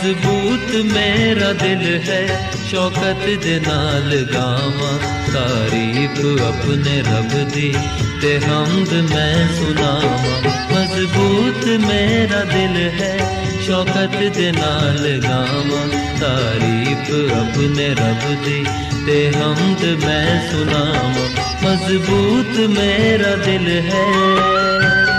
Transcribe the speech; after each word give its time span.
ਮਜ਼ਬੂਤ 0.00 0.74
ਮੇਰਾ 0.92 1.52
ਦਿਲ 1.52 2.00
ਹੈ, 2.08 2.50
ਸ਼ੌਕਤ 2.70 3.38
ਦੇ 3.42 3.60
ਨਾਲ 3.68 4.26
ਗਾਵਾਂ। 4.34 4.98
ਤਾਰੀਫ 5.32 6.40
ਆਪਣੇ 6.40 7.02
ਰੱਬ 7.02 7.48
ਦੀ 7.48 7.74
ਤੇ 8.22 8.38
ਹਮਦ 8.38 8.92
ਮੈਂ 8.92 9.48
ਸੁਣਾਵਾਂ। 9.48 10.40
ਮਜ਼ਬੂਤ 10.74 11.66
ਮੇਰਾ 11.66 12.44
ਦਿਲ 12.44 12.90
ਹੈ, 13.00 13.18
ਸ਼ੌਕਤ 13.66 14.36
ਦੇ 14.36 14.52
ਨਾਲ 14.52 15.20
ਗਾਵਾਂ। 15.24 15.88
ਤਾਰੀਫ 16.20 17.32
ਆਪਣੇ 17.32 17.88
ਰੱਬ 17.88 18.44
ਦੀ 18.44 18.64
ਤੇ 19.06 19.30
ਹਮਦ 19.30 20.04
ਮੈਂ 20.04 20.50
ਸੁਣਾਵਾਂ। 20.50 21.70
ਮਜ਼ਬੂਤ 21.70 22.78
ਮੇਰਾ 22.78 23.36
ਦਿਲ 23.36 23.80
ਹੈ। 23.80 25.09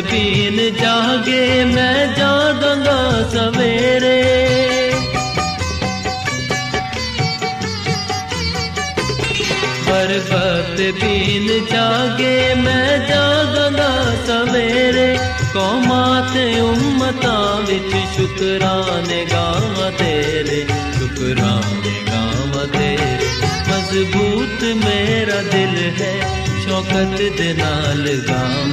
ਬੀਨ 0.00 0.74
ਜਾਗੇ, 0.74 1.64
ਮੈਂ 1.64 2.06
ਜਾਗਾਂਗਾ 2.06 3.28
ਸਵੇਰੇ। 3.32 4.24
ਬਰਬਤ 9.88 10.80
ਬੀਨ 10.80 11.64
ਜਾਗੇ, 11.72 12.54
ਮੈਂ 12.54 12.98
ਜਾਗਾਂਗਾ 12.98 14.16
ਸਵੇਰੇ। 14.26 15.18
ਕੌਮਾਂ 15.54 16.34
ਤੇ 16.34 16.60
ਉਮਤਾਂ 16.60 17.60
ਵਿੱਚ 17.60 17.96
ਸ਼ੁਕਰਾਨੇ 18.16 19.26
ਗਾਵਾਂ 19.32 19.90
ਤੇਰੇ, 19.90 20.66
ਸ਼ੁਕਰਾਨੇ 20.98 21.94
ਗਾਵਾਂ 22.10 22.66
ਤੇਰੇ। 22.66 23.28
ਮਜ਼ਬੂਤ 23.68 24.62
ਮੇਰਾ 24.62 25.42
ਦਿਲ 25.42 25.92
ਹੈ, 26.00 26.30
ਸ਼ੌਕਤ 26.64 27.38
ਦੇ 27.38 27.52
ਨਾਲ 27.52 28.08
ਗਾਵਾਂ 28.28 28.63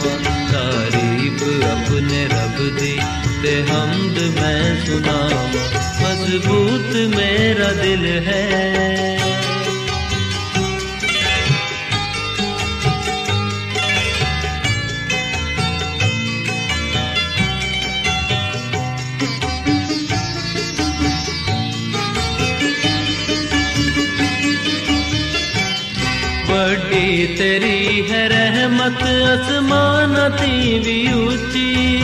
ਅਸਮਾਨ 30.21 30.35
ਦੀ 30.37 30.79
ਵੀ 30.79 31.07
ਉੱਚੀ 31.13 32.01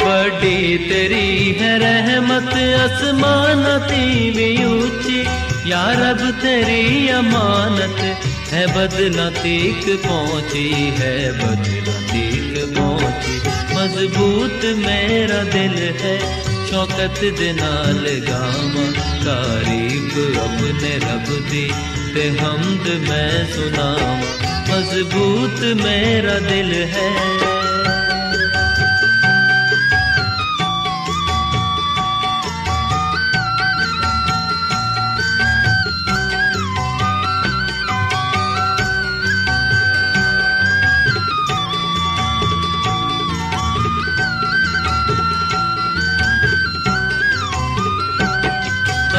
ਵੱਡੀ 0.00 0.78
ਤੇਰੀ 0.88 1.60
ਹੈ 1.60 1.76
ਰਹਿਮਤ 1.78 2.54
ਅਸਮਾਨ 2.76 3.64
ਦੀ 3.88 4.30
ਵੀ 4.30 4.64
ਉੱਚੀ 4.64 5.24
ਯਾ 5.66 5.84
ਰੱਬ 5.92 6.30
ਤੇਰੀ 6.42 7.10
ਅਮਾਨਤ 7.12 8.00
ਹੈ 8.52 8.66
ਬਦਲਾ 8.66 9.30
ਤੀਕ 9.42 9.88
ਪਹੁੰਚੀ 9.98 10.90
ਹੈ 10.98 11.14
ਬਦਲਾ 11.34 11.98
ਤੀਕ 12.12 12.58
ਪਹੁੰਚੀ 12.74 13.40
ਮਜ਼ਬੂਤ 13.74 14.64
ਮੇਰਾ 14.78 15.42
ਦਿਲ 15.44 15.78
ਹੈ 16.02 16.18
ਸ਼ੌਕਤ 16.66 17.24
ਦੇ 17.38 17.52
ਨਾਲ 17.52 18.08
ਗਾਵਾਂ 18.28 18.92
ਤਾਰੀਫ 19.24 20.18
ਆਪਣੇ 20.38 20.98
ਰੱਬ 21.00 21.50
ਦੀ 21.50 21.70
ਤੇ 22.14 22.30
ਹਮਦ 22.30 22.88
ਮੈਂ 23.08 23.44
ਸੁਣਾਵਾਂ 23.46 24.16
ਮਜ਼ਬੂਤ 24.70 25.62
ਮੇਰਾ 25.82 26.38
ਦਿਲ 26.38 26.72
ਹੈ 26.72 27.10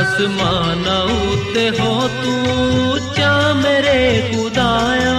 ਅਸਮਾਨਾਂ 0.04 0.53
ਉੱਤੇ 1.64 1.80
ਹੋ 1.80 2.08
ਤੂੰ 2.14 2.90
ਉੱਚਾ 2.92 3.54
ਮੇਰੇ 3.54 4.22
ਖੁਦਾਇਆ 4.32 5.12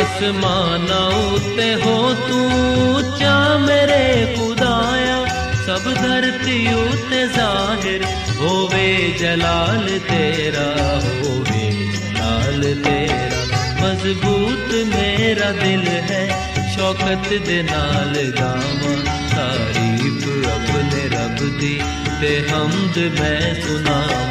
ਅਸਮਾਨਾਂ 0.00 1.06
ਉੱਤੇ 1.26 1.74
ਹੋ 1.74 2.14
ਤੂੰ 2.28 2.94
ਉੱਚਾ 2.94 3.36
ਮੇਰੇ 3.58 4.34
ਖੁਦਾਇਆ 4.34 5.24
ਸਭ 5.66 5.92
ਧਰਤੀ 5.94 6.66
ਉੱਤੇ 6.74 7.26
ਜ਼ਾਹਿਰ 7.26 8.04
ਹੋਵੇ 8.40 9.12
ਜਲਾਲ 9.18 9.88
ਤੇਰਾ 10.08 10.68
ਹੋਵੇ 10.98 11.70
ਜਲਾਲ 11.70 12.74
ਤੇਰਾ 12.84 13.62
ਮਜ਼ਬੂਤ 13.82 14.74
ਮੇਰਾ 14.86 15.52
ਦਿਲ 15.54 15.86
ਹੈ 16.10 16.26
ਸ਼ੌਕਤ 16.74 17.32
ਦੇ 17.46 17.62
ਨਾਲ 17.62 18.22
ਗਾਵਾਂ 18.40 18.84
ਤਾਰੀਫ 18.84 18.92
ਆਪਣੇ 19.02 19.23
ਰੱਬ 21.64 21.70
ਦੀ 21.70 21.80
ਤੇ 22.20 22.48
ਹਮਦ 22.48 23.20
ਮੈਂ 23.20 23.62
ਸੁਣਾਵਾਂ 23.62 24.28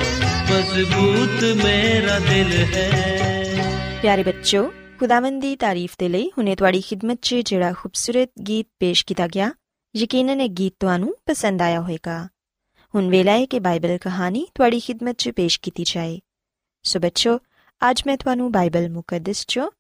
ਮਜ਼ਬੂਤ 0.52 1.64
ਮੇਰਾ 1.64 2.20
ਪਿਆਰੇ 4.02 4.24
ਬੱਚੋ, 4.24 4.74
ਖੁਦਾਵੰਦ 5.00 5.42
ਦੀ 5.42 5.56
ਤਾਰੀਫ 5.56 5.96
ਦੇ 6.00 6.10
ਲਈ 6.10 6.32
ਹੁਨੇ 6.38 6.56
ਤੁਹਾਡੀ 6.56 6.82
ਖidmat 6.82 7.18
'ਚ 7.22 7.36
ਜਿਹੜਾ 7.36 7.74
ਖੂਬਸੂਰਤ 7.74 8.30
ਗੀਤ 8.48 8.68
ਪੇਸ਼ 8.80 9.06
ਕੀਤਾ 9.06 9.28
ਗਿਆ, 9.28 9.52
ਯਕੀਨਨ 9.96 10.42
ਇਹ 10.42 10.50
ਗੀਤ 10.50 10.74
ਤੁਹਾਨੂੰ 10.80 11.16
ਪਸੰਦ 11.26 11.62
ਆਇਆ 11.62 11.82
ਹੋਵੇਗਾ। 11.82 12.28
ਹੁਣ 12.96 13.10
ਵੇਲਾ 13.10 13.32
ਹੈ 13.32 13.46
ਕਿ 13.46 13.60
ਬਾਈਬਲ 13.60 13.98
ਕਹਾਣੀ 13.98 14.48
ਤੁਹਾਡੀ 14.56 14.80
ਖidmat 14.80 15.14
'ਚ 15.14 15.30
ਪੇਸ਼ 15.30 15.60
ਕੀਤੀ 15.60 15.84
ਜਾਏ। 15.84 16.20
ਸੋ 16.84 17.00
ਬੱਚੋ, 17.00 17.40
ਅੱਜ 17.92 18.04
ਮੈਂ 18.08 18.18
ਤੁਹਾਨੂੰ 18.18 18.52
ਬਾਈਬਲ 18.52 18.90
ਮੁਕੱਦਸ 18.90 19.42
'ਚੋਂ 19.42 19.72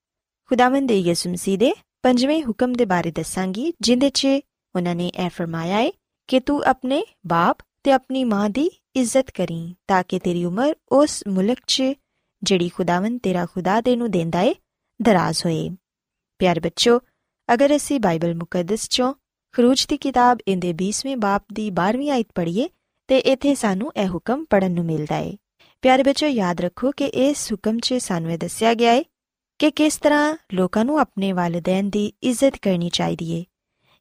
ਖੁਦਾਵੰਦ 0.50 0.88
ਦੇ 0.88 1.00
ਯਿਸੂ 1.00 1.30
ਮਸੀਹ 1.30 1.58
ਦੇ 1.58 1.74
ਪੰਜਵੇਂ 2.04 2.44
ਹੁਕਮ 2.44 2.74
ਦੇ 2.74 2.86
ਬਾਰੇ 2.86 3.12
ਦੱਸਾਂਗੀ, 3.12 3.74
ਜਿੰਦੇ 3.82 4.10
'ਚ 4.10 4.26
ਉਹਨਾਂ 4.76 4.96
ਨੇ 4.96 5.08
ਇਹ 5.08 5.30
ਫਰਮਾਇਆ 5.30 5.78
ਹੈ 5.78 5.92
ਕਿ 6.30 6.40
ਤੂੰ 6.40 6.62
ਆਪਣੇ 6.66 7.04
ਬਾਪ 7.28 7.58
ਤੇ 7.84 7.92
ਆਪਣੀ 7.92 8.24
ਮਾਂ 8.24 8.50
ਦੀ 8.50 8.70
ਇੱਜ਼ਤ 8.96 9.32
ਕਰੀ 9.32 9.76
ਤਾਂ 9.88 10.04
ਕਿ 10.04 10.20
ਤੇਰੀ 10.20 10.44
ਉਮਰ 10.46 10.76
ਉਸ 10.92 11.24
ਮੁਲਕ 11.28 11.60
'ਚ 11.68 11.94
ਜਿਹੜੀ 12.42 12.70
ਖੁਦਾਵੰਦ 12.70 13.20
ਤੇਰਾ 13.24 13.46
ਖੁਦਾ 13.46 13.80
ਦੇ 13.82 13.96
ਨੂੰ 13.96 14.10
ਦਿੰਦਾ 14.12 14.42
ਏ 14.42 14.54
ਦਰਾਜ਼ 15.00 15.46
ਹੋਏ 15.46 15.70
ਪਿਆਰੇ 16.40 16.60
ਬੱਚੋ 16.60 17.00
ਅਗਰ 17.50 17.76
ਅਸੀਂ 17.76 18.00
ਬਾਈਬਲ 18.00 18.34
ਮੁਕੱਦਸ 18.36 18.88
'ਚੋਂ 18.88 19.14
ਖਰੂਜ 19.54 19.86
ਦੀ 19.90 19.98
ਕਿਤਾਬ 19.98 20.38
ਇਹਦੇ 20.48 20.74
20ਵੇਂ 20.82 21.16
ਬਾਪ 21.18 21.54
ਦੀ 21.54 21.70
12ਵੀਂ 21.72 22.10
ਆਇਤ 22.12 22.28
ਪੜ੍ਹੀਏ 22.36 22.68
ਤੇ 23.10 23.18
ਇੱਥੇ 23.26 23.56
ਸਾਨੂੰ 23.56 23.92
ਇਹ 23.98 24.08
ਹੁਕਮ 24.08 24.44
ਪੜਨ 24.50 24.72
ਨੂੰ 24.72 24.86
ਮਿਲਦਾ 24.86 25.18
ਏ 25.18 25.36
ਪਿਆਰੇ 25.84 26.04
ਬੱਚੋ 26.04 26.28
ਯਾਦ 26.28 26.62
ਰੱਖੋ 26.62 26.92
ਕਿ 26.92 27.06
ਇਸ 27.22 27.52
ਹੁਕਮ 27.52 27.80
'ਚ 27.80 27.98
ਸਾਨੂੰ 28.02 28.32
ਇਹ 28.32 28.38
ਦੱਸਿਆ 28.38 28.74
ਗਿਆ 28.74 28.94
ਏ 28.94 29.04
ਕਿ 29.60 29.70
ਕਿਸ 29.72 29.98
ਤਰ੍ਹਾਂ 29.98 30.36
ਲੋਕਾਂ 30.54 30.86
ਨੂੰ 30.86 31.00
ਆਪਣੇ 31.00 31.32
ਵਾਲਿਦੈਨ 31.34 31.90
ਦੀ 31.90 32.12
ਇੱਜ਼ਤ 32.24 32.58
ਕਰਨੀ 32.62 32.90
ਚਾਹੀਦੀ 32.90 33.32
ਏ 33.32 33.44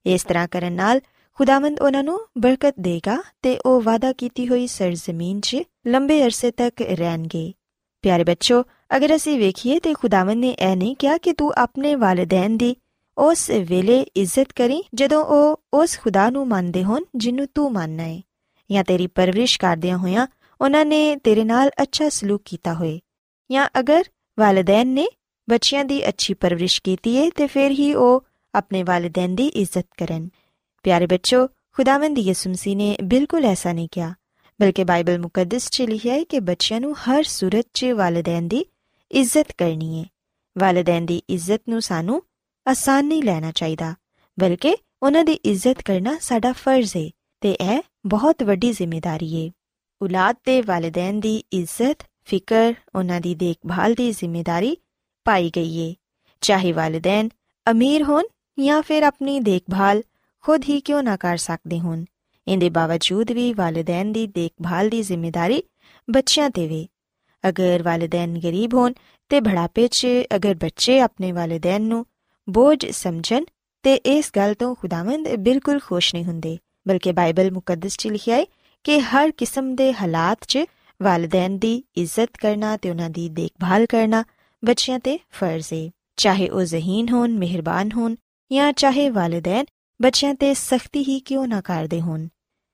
ਇਸ 0.06 0.24
ਤਰ੍ਹਾਂ 0.24 0.46
ਕਰਨ 0.48 0.72
ਨਾਲ 0.72 1.00
ਖੁਦਾਵੰਦ 1.38 1.80
ਉਹਨਾਂ 1.80 2.02
ਨੂੰ 2.04 2.18
ਬਰਕਤ 2.38 2.74
ਦੇਗਾ 2.80 3.16
ਤੇ 3.42 3.56
ਉਹ 3.66 3.80
ਵਾਦਾ 3.82 4.12
ਕੀਤੀ 4.12 4.46
ਹੋਈ 4.48 4.66
ਸਰਜ਼ਮੀਨ 4.66 5.40
'ਚ 5.40 5.62
ਲੰਬੇ 5.86 6.22
ਅਰਸੇ 6.24 6.50
ਤੱਕ 6.50 6.82
ਰਹਿਣਗੇ। 6.82 7.52
ਪਿਆਰੇ 8.04 8.24
ਬੱਚੋ, 8.24 8.62
ਅਗਰ 8.96 9.14
ਅਸੀਂ 9.16 9.38
ਵੇਖੀਏ 9.38 9.78
ਤੇ 9.80 9.94
ਖੁਦਾਵੰਦ 9.94 10.40
ਨੇ 10.40 10.50
ਇਹ 10.50 10.76
ਨਹੀਂ 10.76 10.96
ਕਿਹਾ 10.96 11.16
ਕਿ 11.18 11.32
ਤੂੰ 11.32 11.52
ਆਪਣੇ 11.58 11.94
ਵਾਲਿਦੈਨ 11.94 12.56
ਦੀ 12.56 12.74
ਉਸ 13.16 13.48
ਵੇਲੇ 13.68 13.98
ਇੱਜ਼ਤ 14.16 14.52
ਕਰੀ 14.52 14.82
ਜਦੋਂ 14.94 15.24
ਉਹ 15.24 15.60
ਉਸ 15.74 15.98
ਖੁਦਾ 16.00 16.28
ਨੂੰ 16.30 16.46
ਮੰਨਦੇ 16.48 16.82
ਹੋਣ 16.84 17.04
ਜਿਹਨੂੰ 17.16 17.46
ਤੂੰ 17.54 17.72
ਮੰਨਣਾ 17.72 18.02
ਹੈ 18.02 18.20
ਜਾਂ 18.70 18.84
ਤੇਰੀ 18.84 19.06
ਪਰਵਰਿਸ਼ 19.06 19.58
ਕਰਦਿਆਂ 19.58 19.98
ਹੋਇਆਂ 19.98 20.26
ਉਹਨਾਂ 20.60 20.84
ਨੇ 20.84 21.16
ਤੇਰੇ 21.16 21.44
ਨਾਲ 21.44 21.70
ਅੱਛਾ 21.82 22.08
ਸਲੂਕ 22.08 22.42
ਕੀਤਾ 22.44 22.74
ਹੋਏ, 22.74 23.00
ਜਾਂ 23.50 23.68
ਅਗਰ 23.80 24.04
ਵਾਲਿਦੈਨ 24.38 24.88
ਨੇ 24.88 25.06
ਬੱਚਿਆਂ 25.48 25.84
ਦੀ 25.84 26.08
ਅੱਛੀ 26.08 26.34
ਪਰਵਰਿਸ਼ 26.34 26.80
ਕੀਤੀ 26.82 27.16
ਹੈ 27.16 27.28
ਤੇ 27.30 27.46
ਫਿਰ 27.46 27.70
ਹੀ 27.70 27.92
ਉਹ 27.94 28.24
ਆਪਣੇ 28.54 28.82
ਵਾਲਿਦੈਨ 28.82 29.34
ਦੀ 29.34 29.46
ਇੱਜ਼ਤ 29.46 29.86
ਕਰਨ। 29.98 30.28
ਪਿਆਰੇ 30.84 31.06
ਬੱਚੋ 31.06 31.46
ਖੁਦਾਵੰਦ 31.72 32.18
ਯਿਸੂ 32.18 32.50
ਮਸੀਹ 32.50 32.76
ਨੇ 32.76 32.96
ਬਿਲਕੁਲ 33.04 33.44
ਐਸਾ 33.44 33.72
ਨਹੀਂ 33.72 33.88
ਕਿਹਾ 33.92 34.12
ਬਲਕਿ 34.60 34.84
ਬਾਈਬਲ 34.84 35.18
ਮੁਕੱਦਸ 35.18 35.68
'ਚ 35.70 35.82
ਲਿਖਿਆ 35.82 36.14
ਹੈ 36.14 36.24
ਕਿ 36.24 36.40
ਬੱਚਿਆਂ 36.40 36.80
ਨੂੰ 36.80 36.94
ਹਰ 36.98 37.22
ਸੂਰਤ 37.26 37.66
'ਚ 37.74 37.92
ਵਾਲਿਦੈਨ 37.96 38.48
ਦੀ 38.48 38.64
ਇੱਜ਼ਤ 39.10 39.52
ਕਰਨੀ 39.58 39.98
ਹੈ 39.98 40.04
ਵਾਲਿਦੈਨ 40.56 41.06
ਦੀ 41.06 41.22
ਇੱਜ਼ਤ 41.28 41.60
ਨੂੰ 41.68 41.80
ਸਾਨੂੰ 41.82 42.22
ਆਸਾਨ 42.66 43.04
ਨਹੀਂ 43.04 43.22
ਲੈਣਾ 43.22 43.50
ਚਾਹੀਦਾ 43.52 43.94
ਬਲਕਿ 44.38 44.76
ਉਹਨਾਂ 45.02 45.24
ਦੀ 45.24 45.32
ਇੱਜ਼ਤ 45.44 45.82
ਕਰਨਾ 45.82 46.16
ਸਾਡਾ 46.20 46.52
ਫਰਜ਼ 46.54 46.96
ਹੈ 46.96 47.08
ਤੇ 47.42 47.56
ਇਹ 47.62 47.82
ਬਹੁਤ 48.06 48.42
ਵੱਡੀ 48.42 48.72
ਜ਼ਿੰਮੇਵਾਰੀ 48.72 49.34
ਹੈ 49.36 49.50
ਔਲਾਦ 50.00 50.36
ਦੇ 50.46 50.60
ਵਾਲਿਦੈਨ 50.62 51.20
ਦੀ 51.20 51.42
ਇੱਜ਼ਤ 51.52 52.04
ਫਿਕਰ 52.24 52.74
ਉਹਨਾਂ 52.94 53.20
ਦੀ 53.20 53.34
ਦੇਖਭਾਲ 53.34 53.94
ਦੀ 53.94 54.10
ਜ਼ਿੰਮੇਵਾਰੀ 54.12 54.76
ਪਾਈ 55.26 55.50
ਗਈ 55.56 55.80
ਹੈ 55.80 55.94
ਚਾਹੇ 56.42 56.72
ਵਾਲਿਦੈਨ 56.72 57.28
ਅਮੀਰ 57.66 58.02
ਹੋਣ 58.02 58.24
ਜਾਂ 58.58 58.80
ਫਿਰ 58.82 59.02
ਆਪਣੀ 59.02 59.38
ਦੇਖਭਾਲ 59.40 60.02
ਖੁਦ 60.44 60.64
ਹੀ 60.68 60.80
ਕਿਉਂ 60.80 61.02
ਨਾ 61.02 61.16
ਕਰ 61.16 61.36
ਸਕਦੇ 61.36 61.78
ਹੋਣ? 61.80 62.04
ਇਹਦੇ 62.46 62.68
ਬਾਵਜੂਦ 62.70 63.30
ਵੀ 63.32 63.52
ਵਾਲਿਦੈਨ 63.52 64.12
ਦੀ 64.12 64.26
ਦੇਖਭਾਲ 64.26 64.88
ਦੀ 64.88 65.02
ਜ਼ਿੰਮੇਵਾਰੀ 65.02 65.62
ਬੱਚਿਆਂ 66.08 66.48
ਤੇ 66.50 66.66
ਵੇ। 66.68 66.86
ਅਗਰ 67.44 67.82
ਵਾਲਿਦੈਨ 67.82 68.38
ਗਰੀਬ 68.38 68.74
ਹੋਣ 68.74 68.92
ਤੇ 69.30 69.40
ਬੜਾਪੇ 69.40 69.86
'ਚ 69.88 70.06
ਅਗਰ 70.36 70.54
ਬੱਚੇ 70.54 70.98
ਆਪਣੇ 71.00 71.32
ਵਾਲਿਦੈਨ 71.32 71.82
ਨੂੰ 71.82 72.04
ਬੋਝ 72.48 72.86
ਸਮਝਣ 72.86 73.44
ਤੇ 73.84 73.94
ਇਸ 73.94 74.30
ਗੱਲ 74.36 74.54
ਤੋਂ 74.54 74.74
ਖੁਦਾਵੰਦ 74.74 75.28
ਬਿਲਕੁਲ 75.36 75.78
ਖੁਸ਼ 75.84 76.14
ਨਹੀਂ 76.14 76.24
ਹੁੰਦੇ, 76.24 76.58
ਬਲਕਿ 76.88 77.12
ਬਾਈਬਲ 77.12 77.50
ਮੁਕੱਦਸ 77.50 77.96
'ਚ 77.96 78.06
ਲਿਖਿਆ 78.06 78.36
ਹੈ 78.36 78.44
ਕਿ 78.84 79.00
ਹਰ 79.00 79.30
ਕਿਸਮ 79.30 79.74
ਦੇ 79.74 79.92
ਹਾਲਾਤ 79.92 80.44
'ਚ 80.48 80.58
ਵਾਲਿਦੈਨ 81.00 81.58
ਦੀ 81.58 81.82
ਇੱਜ਼ਤ 81.96 82.36
ਕਰਨਾ 82.40 82.76
ਤੇ 82.76 82.90
ਉਹਨਾਂ 82.90 83.10
ਦੀ 83.10 83.28
ਦੇਖਭਾਲ 83.28 83.86
ਕਰਨਾ 83.86 84.24
ਬੱਚਿਆਂ 84.62 84.98
ਤੇ 84.98 85.18
ਫਰਜ਼ 85.30 85.72
ਹੈ 85.72 85.88
ਚਾਹੇ 86.16 86.48
ਉਹ 86.48 86.62
ਜ਼ਹੀਨ 86.62 87.08
ਹੋਣ, 87.08 87.30
ਮਿਹਰਬਾਨ 87.30 87.90
ਹੋਣ 87.92 88.14
ਜਾਂ 88.50 88.72
ਚਾਹੇ 88.72 89.08
ਵਾਲਿਦੈਨ 89.10 89.64
ਬੱਚਿਆਂ 90.01 90.35
ਤੇ 90.35 90.53
ਸਖਤੀ 90.53 91.03
ਹੀ 91.03 91.19
ਕਿਉਂ 91.19 91.47
ਨਾ 91.47 91.61
ਕਰਦੇ 91.61 92.01
ਹੋਣ 92.01 92.27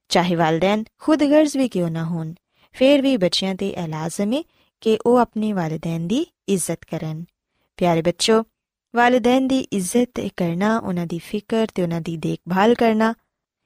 ਚਾਹੇ 0.10 0.36
ਵਾਲਿਦੈਨ 0.36 0.84
ਖੁਦਗਰਜ਼ 0.98 1.58
ਵੀ 1.58 1.68
ਕਿਉਂ 1.70 1.90
ਨਾ 1.90 2.04
ਹੋਣ 2.04 2.34
ਫਿਰ 2.72 3.02
ਵੀ 3.02 3.18
ਬੱਚਿਆਂ 3.18 3.56
ਤੇ 3.56 3.70
ਇਹ 3.70 3.88
ਲਾਜ਼ਮ 3.88 4.34
ਹੈ 4.34 4.44
ਕਿ 4.82 4.98
ਉਹ 5.06 5.18
ਆਪਣੇ 5.18 5.54
ਵਾਲਿਦੈਨ 5.54 6.08
ਦੀ 6.08 6.26
ਇੱਜ਼ਤ 6.50 6.86
ਕਰਨ 6.86 7.24
ਪਿਆਰੇ 7.78 8.02
ਬੱਚੋ 8.02 8.44
ਵਾਲਿਦੈਨ 8.96 9.48
ਦੀ 9.48 9.60
ਇੱਜ਼ਤ 9.60 10.22
ਕਰਨਾ 10.38 10.78
ਉਹਨਾਂ 10.78 11.06
ਦੀ 11.08 11.20
ਫਿਕਰ 11.20 11.68
ਤੇ 11.76 11.84
ਉਹਨਾਂ 11.84 12.02
ਦੀ 12.02 12.18
ਦੇਖਭਾਲ 12.18 12.76
ਕਰਨਾ 12.76 13.14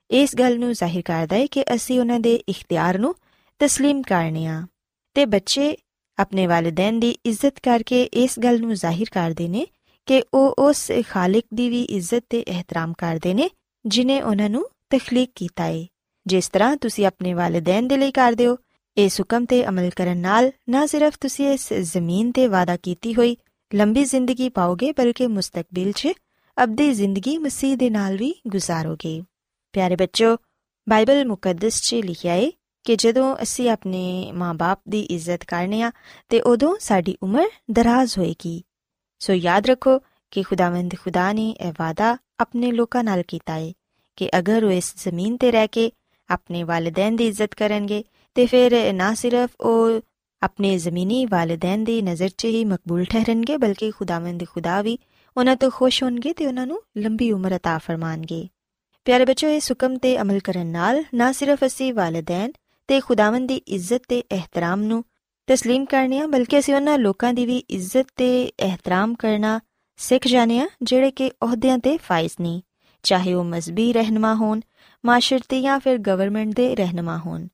ਇਸ 0.10 0.36
ਗੱਲ 0.36 0.60
ਨੂੰ 0.60 0.74
ਜ਼ਾਹਿਰ 0.74 1.02
ਕਰਦਾ 1.02 1.36
ਹੈ 1.36 1.46
ਕਿ 1.46 1.64
ਅਸੀਂ 1.76 2.00
ਉਹਨਾਂ 2.00 2.20
ਦੇ 2.20 2.36
ਇਖਤਿਆਰ 2.50 3.00
ਨੂੰ 3.00 3.16
تسلیم 3.62 4.02
ਕਰਨੇ 4.08 4.46
ਆ 4.48 4.68
ਤੇ 5.14 5.26
ਬੱਚੇ 5.26 5.78
ਆਪਣੇ 6.18 6.48
ਵਾਲਿਦੈਨ 6.48 7.00
ਦੀ 7.00 7.18
ਇੱਜ਼ਤ 7.26 7.60
ਕਰਕੇ 7.60 8.04
ਇਸ 8.04 8.40
ਗੱਲ 8.40 8.62
ਨੂੰ 8.62 8.74
ਜ਼ਾਹਿਰ 8.74 9.10
ਕਰਦੇ 9.12 9.48
ਨੇ 9.48 9.68
ਕਿ 10.07 10.23
ਉਹ 10.35 10.55
ਉਸ 10.59 10.91
ਖਾਲਕ 11.09 11.45
ਦੀ 11.55 11.69
ਵੀ 11.69 11.83
ਇੱਜ਼ਤ 11.83 12.25
ਤੇ 12.31 12.41
ਇਹਤਰਾਮ 12.41 12.93
ਕਰਦੇ 12.99 13.35
ਨੇ, 13.35 13.51
ਜਿਨੇ 13.87 14.21
ਉਹਨਾਂ 14.23 14.51
ਨੂੰ 14.51 14.69
ਤਖਲੀਕ 14.91 15.31
ਕੀਤਾ 15.35 15.65
ਹੈ 15.65 15.85
ਜਿਸ 16.27 16.49
ਤਰ੍ਹਾਂ 16.49 16.77
ਤੁਸੀਂ 16.77 17.07
ਆਪਣੇ 17.07 17.35
ਵਾਲਿਦੈਨ 17.35 17.89
ਦੇ 17.89 17.97
ਲਈ 17.97 18.13
ਕਰਦੇ 18.13 18.47
ਹੋ, 18.47 18.57
ਇਸ 18.97 19.21
ਹੁਕਮ 19.21 19.45
ਤੇ 19.45 19.67
ਅਮਲ 19.69 19.91
ਕਰਨ 19.91 20.19
ਨਾਲ 20.19 20.51
ਨਾ 20.69 20.87
ਸਿਰਫ 20.87 21.17
ਤੁਸੀਂ 21.21 21.49
ਇਸ 21.49 21.73
ਜ਼ਮੀਨ 21.73 22.33
ਤੇ 22.33 22.47
ਵਾਦਾ 22.47 22.77
ਕੀਤੀ 22.77 23.15
ਹੋਈ 23.15 23.37
ਲੰਬੀ 23.75 24.05
ਜ਼ਿੰਦਗੀ 24.05 24.49
ਪਾਓਗੇ, 24.49 24.93
ਬਲਕਿ 24.93 25.27
ਮੁਸਤਕਬਲ 25.27 25.93
'ਚ 25.93 26.09
ਅਬਦੀ 26.57 26.93
ਜ਼ਿੰਦਗੀ 26.93 27.37
ਮਸੀਹ 27.39 27.77
ਦੇ 27.77 27.91
ਨਾਲ 27.91 28.17
ਵੀ 28.17 28.35
ਗੁਜ਼ਾਰੋਗੇ। 28.49 29.21
ਪਿਆਰੇ 29.75 29.97
ਬੱਚੋ 29.97 30.37
ਬਾਈਬਲ 30.87 31.25
ਮੁਕੱਦਸ 31.25 31.81
'ਚ 31.81 31.95
ਲਿਖਿਆ 31.95 32.33
ਹੈ 32.33 32.51
ਕਿ 32.85 32.97
ਜਦੋਂ 32.97 33.37
ਅਸੀਂ 33.43 33.71
ਆਪਣੇ 33.71 34.33
ਮਾਪੇ 34.33 34.91
ਦੀ 34.91 35.01
ਇੱਜ਼ਤ 35.01 35.45
ਕਰਨੇ 35.45 35.83
ਆ, 35.83 35.91
ਤੇ 36.29 36.41
ਉਦੋਂ 36.41 36.77
ਸਾਡੀ 36.81 37.17
ਉਮਰ 37.23 37.49
ਦਰਾਜ਼ 37.71 38.19
ਹੋਏਗੀ। 38.19 38.63
ਸੋ 39.22 39.34
ਯਾਦ 39.34 39.66
ਰੱਖੋ 39.66 40.00
ਕਿ 40.34 40.44
ਖੁਦਾਵੰਦ 40.44 40.96
ਖੁਦਾ 40.96 41.32
ਨੇ 41.34 41.50
ਇਹ 41.62 41.74
ਵਾਦਾ 41.80 42.18
ਆਪਣੇ 42.40 42.72
ਲੋਕਾਂ 42.72 43.04
ਨਾਲ 43.04 43.24
ਕੀਤਾ 43.24 43.54
ਹੈ 43.54 43.72
ਕਿ 44.18 44.30
ਅਗਰ 44.40 44.64
ਉਹ 44.64 44.72
ਇਸ 44.72 44.94
ਜ਼ਮੀਨ 44.98 45.38
ਤੇ 45.38 45.52
ਰਹਿ 45.52 45.68
ਕੇ 45.68 45.92
ਆਪਣੇ 46.30 46.64
ਵਾਲਿਦੈਨ 46.64 47.16
ਦੀ 47.16 47.28
ਇੱਜ਼ਤ 47.28 47.56
ਕਰਨਗੇ 47.56 48.04
ਤੇ 48.36 48.46
ਫਿਰ 48.46 48.94
ਨਾ 48.94 49.14
ਸਿਰਫ 49.14 49.56
ਉਹ 49.60 50.02
ਆਪਣੇ 50.42 50.78
ਜ਼ਮੀਨੀ 50.78 51.26
ਵਾਲਿਦੈਨ 51.26 51.84
ਦੀ 51.84 52.02
ਨਜ਼ਰ 52.02 52.30
'ਚ 52.30 52.46
ਹੀ 52.46 52.64
ਮਕਬੂਲ 52.66 53.06
ਠਹਿਰਨਗੇ 53.06 53.58
ਬਲਕਿ 53.58 53.92
ਖੁਦਾਵੰਦ 53.92 54.44
ਖੁਦਾ 54.46 54.82
ਵੀ 54.82 54.98
ਉਹਨਾਂ 55.38 55.56
ਤੋਂ 55.56 55.70
ਖੁਸ਼ 55.72 56.04
ਹੋਣਗੇ 56.04 56.34
ਤੇ 56.34 56.46
ਉਹਨਾਂ 56.46 56.68
ਨੂੰ 56.68 56.82
ਲੰਬੀ 56.98 57.32
ਉਮਰ 57.32 57.54
عطا 57.54 57.78
ਫਰਮਾਨਗੇ 57.80 58.48
ਪਿਆਰੇ 59.06 59.26
ਬੱਚੋ 59.26 59.48
ਇਸ 59.48 59.72
ਹੁਕਮ 59.72 59.98
ਤੇ 59.98 60.18
ਅਮਲ 60.22 60.40
ਕਰਨ 60.40 60.68
ਨਾਲ 60.68 61.04
ਨਾ 61.14 61.32
ਸਿਰਫ 61.32 61.66
ਅਸੀਂ 61.66 61.94
ਵਾਲਿਦੈਨ 61.94 62.52
ਤੇ 62.90 63.00
ਖੁਦਾਵੰਦ 63.00 63.48
ਦੀ 63.48 63.56
ਇੱਜ਼ਤ 63.68 64.02
ਤੇ 64.08 64.24
ਇਹਤਰਾਮ 64.32 64.82
ਨੂੰ 64.82 65.04
تسلیم 65.52 65.86
ਕਰਨੇ 65.86 66.20
ਆ 66.20 66.28
ਬਲਕਿ 66.28 66.60
ਅਸੀਂ 66.60 66.76
ਉਹਨਾਂ 66.76 66.98
ਲੋਕਾਂ 67.00 67.34
ਦੀ 67.34 67.46
ਵੀ 67.46 67.64
ਇੱਜ਼ਤ 67.70 68.08
ਤੇ 68.16 68.52
ਇਹਤਰਾਮ 68.60 69.16
ਕਰਨਾ 69.16 69.60
ਸਿੱਖ 70.00 70.28
ਜਾਣੇ 70.28 70.60
ਆ 70.60 70.68
ਜਿਹੜੇ 70.84 71.12
ਕਿ 71.12 71.30
ਅਹੁਦਿਆਂ 71.44 71.78
ਤੇ 71.78 71.98
ਫਾਇਜ਼ 71.98 72.34
ਨਹੀਂ 72.42 72.62
ਚਾਹੇ 73.04 73.34
ਉਹ 73.34 73.44
ਮਜ਼ਬੀ 73.44 73.94
ਰਹਿਨਮਾ 73.94 74.34
ਹੋਣ 74.36 74.62
ਮਾਸ਼ਰਤੀ 75.04 75.62
ਜਾਂ 75.62 75.80
ਫਿਰ 75.80 75.98
ਗਵਰਨਮੈਂਟ 75.98 76.56
ਦੇ 76.56 76.76
ਰਹਿਨਮਾ 76.76 77.18
ਹੋਣ 77.18 77.48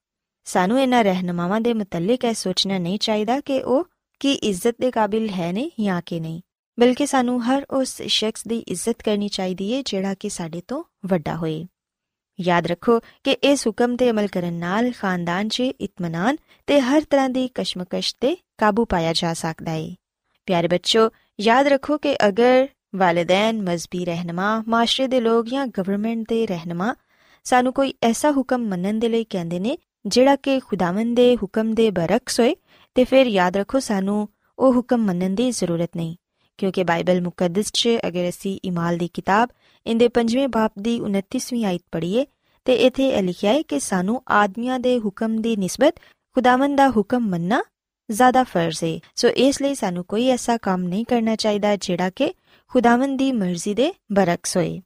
ਸਾਨੂੰ 0.46 0.82
ਇਹਨਾਂ 0.82 1.04
ਰਹਿਨਮਾਵਾਂ 1.04 1.62
ਦੇ 1.62 1.74
ਮੁਤਲਕ 1.74 2.24
ਇਹ 2.26 2.34
ਸੋਚਣਾ 2.34 2.78
ਨਹੀਂ 2.78 3.00
ਚਾਹੀਦਾ 3.00 3.40
ਕਿ 3.40 3.62
ਉਹ 3.62 3.86
ਕੀ 4.20 4.34
ਇੱਜ਼ਤ 4.34 4.76
ਦੇ 4.82 4.92
ਕਾਬਿਲ 4.92 5.30
ਹੈ 5.30 5.52
ਨੇ 5.52 5.72
ਜਾਂ 5.80 6.02
ਕਿ 6.06 6.20
ਨਹੀਂ 6.20 6.42
ਬਲਕਿ 6.80 7.06
ਸਾਨੂੰ 7.06 7.42
ਹਰ 7.44 7.66
ਉਸ 7.70 8.02
ਸ਼ਖਸ 8.08 8.48
ਦੀ 8.48 8.58
ਇੱਜ਼ਤ 8.58 9.04
ਕਰਨੀ 9.04 9.28
ਚਾਹੀਦੀ 9.30 9.74
ਹੈ 9.74 9.82
ਜਿਹੜਾ 9.86 10.14
ਕਿ 10.14 10.30
ਸਾਡੇ 10.30 10.62
ਤੋਂ 10.68 10.84
ਵੱਡਾ 11.06 11.36
ਹੋਏ 11.36 11.66
ਯਾਦ 12.41 12.67
ਰੱਖੋ 12.67 13.01
ਕਿ 13.25 13.31
ਇਸ 13.31 13.67
ਹੁਕਮ 13.67 13.97
ਤੇ 13.97 14.11
ਅਮਲ 14.11 14.27
ਕਰਨ 14.27 14.55
ਨਾਲ 14.55 14.93
ਖਾਨਦਾਨ 14.99 15.49
'ਚ 15.49 15.61
ਇਤਮਾਨਾਨ 15.61 16.37
ਤੇ 16.67 16.81
ਹਰ 16.81 17.03
ਤਰ੍ਹਾਂ 17.11 17.29
ਦੀ 17.29 17.49
ਕਸ਼ਮਕਸ਼ 17.55 18.15
ਤੇ 18.21 18.37
ਕਾਬੂ 18.59 18.85
ਪਾਇਆ 18.85 19.13
ਜਾ 19.13 19.35
ਸਕਦਾ 19.35 19.71
ਹੈ 19.71 19.95
ਪਿਆਰੇ 20.47 20.69
ਬੱਚੋ 20.69 21.11
ਯਾਦ 21.41 21.67
ਰੱਖੋ 21.67 21.99
ਕਿ 21.99 22.17
ਅਗਰ 22.29 22.69
ਵਾਲਿਦੈਨ, 22.95 23.63
ਮਜ਼ਬੀ 23.63 24.05
ਰਹਿਨਮਾ, 24.05 24.65
ਮਾਸ਼ਰੇ 24.69 25.07
ਦੇ 25.07 25.21
ਲੋਕ 25.21 25.47
ਜਾਂ 25.47 25.67
ਗਵਰਨਮੈਂਟ 25.67 26.29
ਦੇ 26.29 26.47
ਰਹਿਨਮਾ 26.47 26.95
ਸਾਨੂੰ 27.45 27.73
ਕੋਈ 27.73 27.95
ਐਸਾ 28.03 28.31
ਹੁਕਮ 28.31 28.69
ਮੰਨਣ 28.69 28.99
ਦੇ 28.99 29.09
ਲਈ 29.09 29.25
ਕਹਿੰਦੇ 29.25 29.59
ਨੇ 29.59 29.79
ਜਿਹੜਾ 30.07 30.37
ਕਿ 30.37 30.61
ਖੁਦਾਵੰਦ 30.61 31.17
ਦੇ 31.17 31.37
ਹੁਕਮ 31.37 31.75
ਦੇ 31.75 31.91
ਬਰਕਸ 31.91 32.41
ਹੋਏ, 32.41 32.57
ਤੇ 32.95 33.05
ਫਿਰ 33.05 33.27
ਯਾਦ 33.27 33.57
ਰੱਖੋ 33.57 33.79
ਸਾਨੂੰ 33.79 34.29
ਉਹ 34.59 34.75
ਹੁਕਮ 34.75 34.99
ਮੰਨਣ 34.99 35.31
ਦੀ 35.31 35.51
ਜ਼ਰੂਰਤ 35.51 35.91
ਨਹੀਂ। 35.97 36.17
ਕਿਉਂਕਿ 36.59 36.85
ਬਾਈਬਲ 36.85 37.21
ਮੁਕੱਦਸ 37.21 37.71
'ਚ 37.73 37.89
ਅਗਰ 38.09 38.29
ਅਸੀਂ 38.29 38.59
ਇਮਾਲ 38.65 38.99
ਦੀ 38.99 39.09
ਕਿਤਾਬ 39.15 39.49
ਇਹਦੇ 39.87 40.09
5ਵੇਂ 40.15 40.49
ਬਾਪ 40.49 40.73
ਦੀ 40.79 40.99
29ਵੀਂ 41.01 41.65
ਆਇਤ 41.65 41.83
ਪੜ੍ਹੀਏ, 41.93 42.27
ਤੇ 42.67 42.75
ਇਥੇ 42.87 43.09
ਇਹ 43.09 43.23
ਲਿਖਿਆ 43.23 43.53
ਹੈ 43.53 43.63
ਕਿ 43.63 43.81
ਸਾਨੂੰ 43.81 44.23
ਆਦਮੀਆਂ 44.29 44.79
ਦੇ 44.79 44.99
ਹੁਕਮ 44.99 45.41
ਦੀ 45.43 45.57
ਨਿਸਬਤ, 45.57 45.95
ਖੁਦਾਵੰਦ 46.37 46.77
ਦਾ 46.77 46.89
ਹੁਕਮ 46.91 47.29
ਮੰਨਣਾ 47.29 47.63
ਜ਼ਿਆਦਾ 48.09 48.43
ਫਰਜ਼ 48.45 48.83
ਹੈ 48.85 48.99
ਸੋ 49.17 49.29
ਇਸ 49.29 49.61
ਲਈ 49.63 49.75
ਸਾਨੂੰ 49.75 50.05
ਕੋਈ 50.05 50.29
ਐਸਾ 50.29 50.57
ਕੰਮ 50.57 50.83
ਨਹੀਂ 50.83 51.05
ਕਰਨਾ 51.05 51.37
ਚਾਹੀਦਾ 51.37 51.75
ਜਿਹੜਾ 51.77 52.11
ਕਿ 52.11 52.33
ਖੁਦਾਵੰਦ 52.73 53.19
ਦੀ 53.19 53.31
ਮਰਜ਼ੀ 53.33 53.75
ਦੇ 53.75 53.93
ਬਰਕਸ 54.13 54.57
ਹੋਏ। 54.57 54.81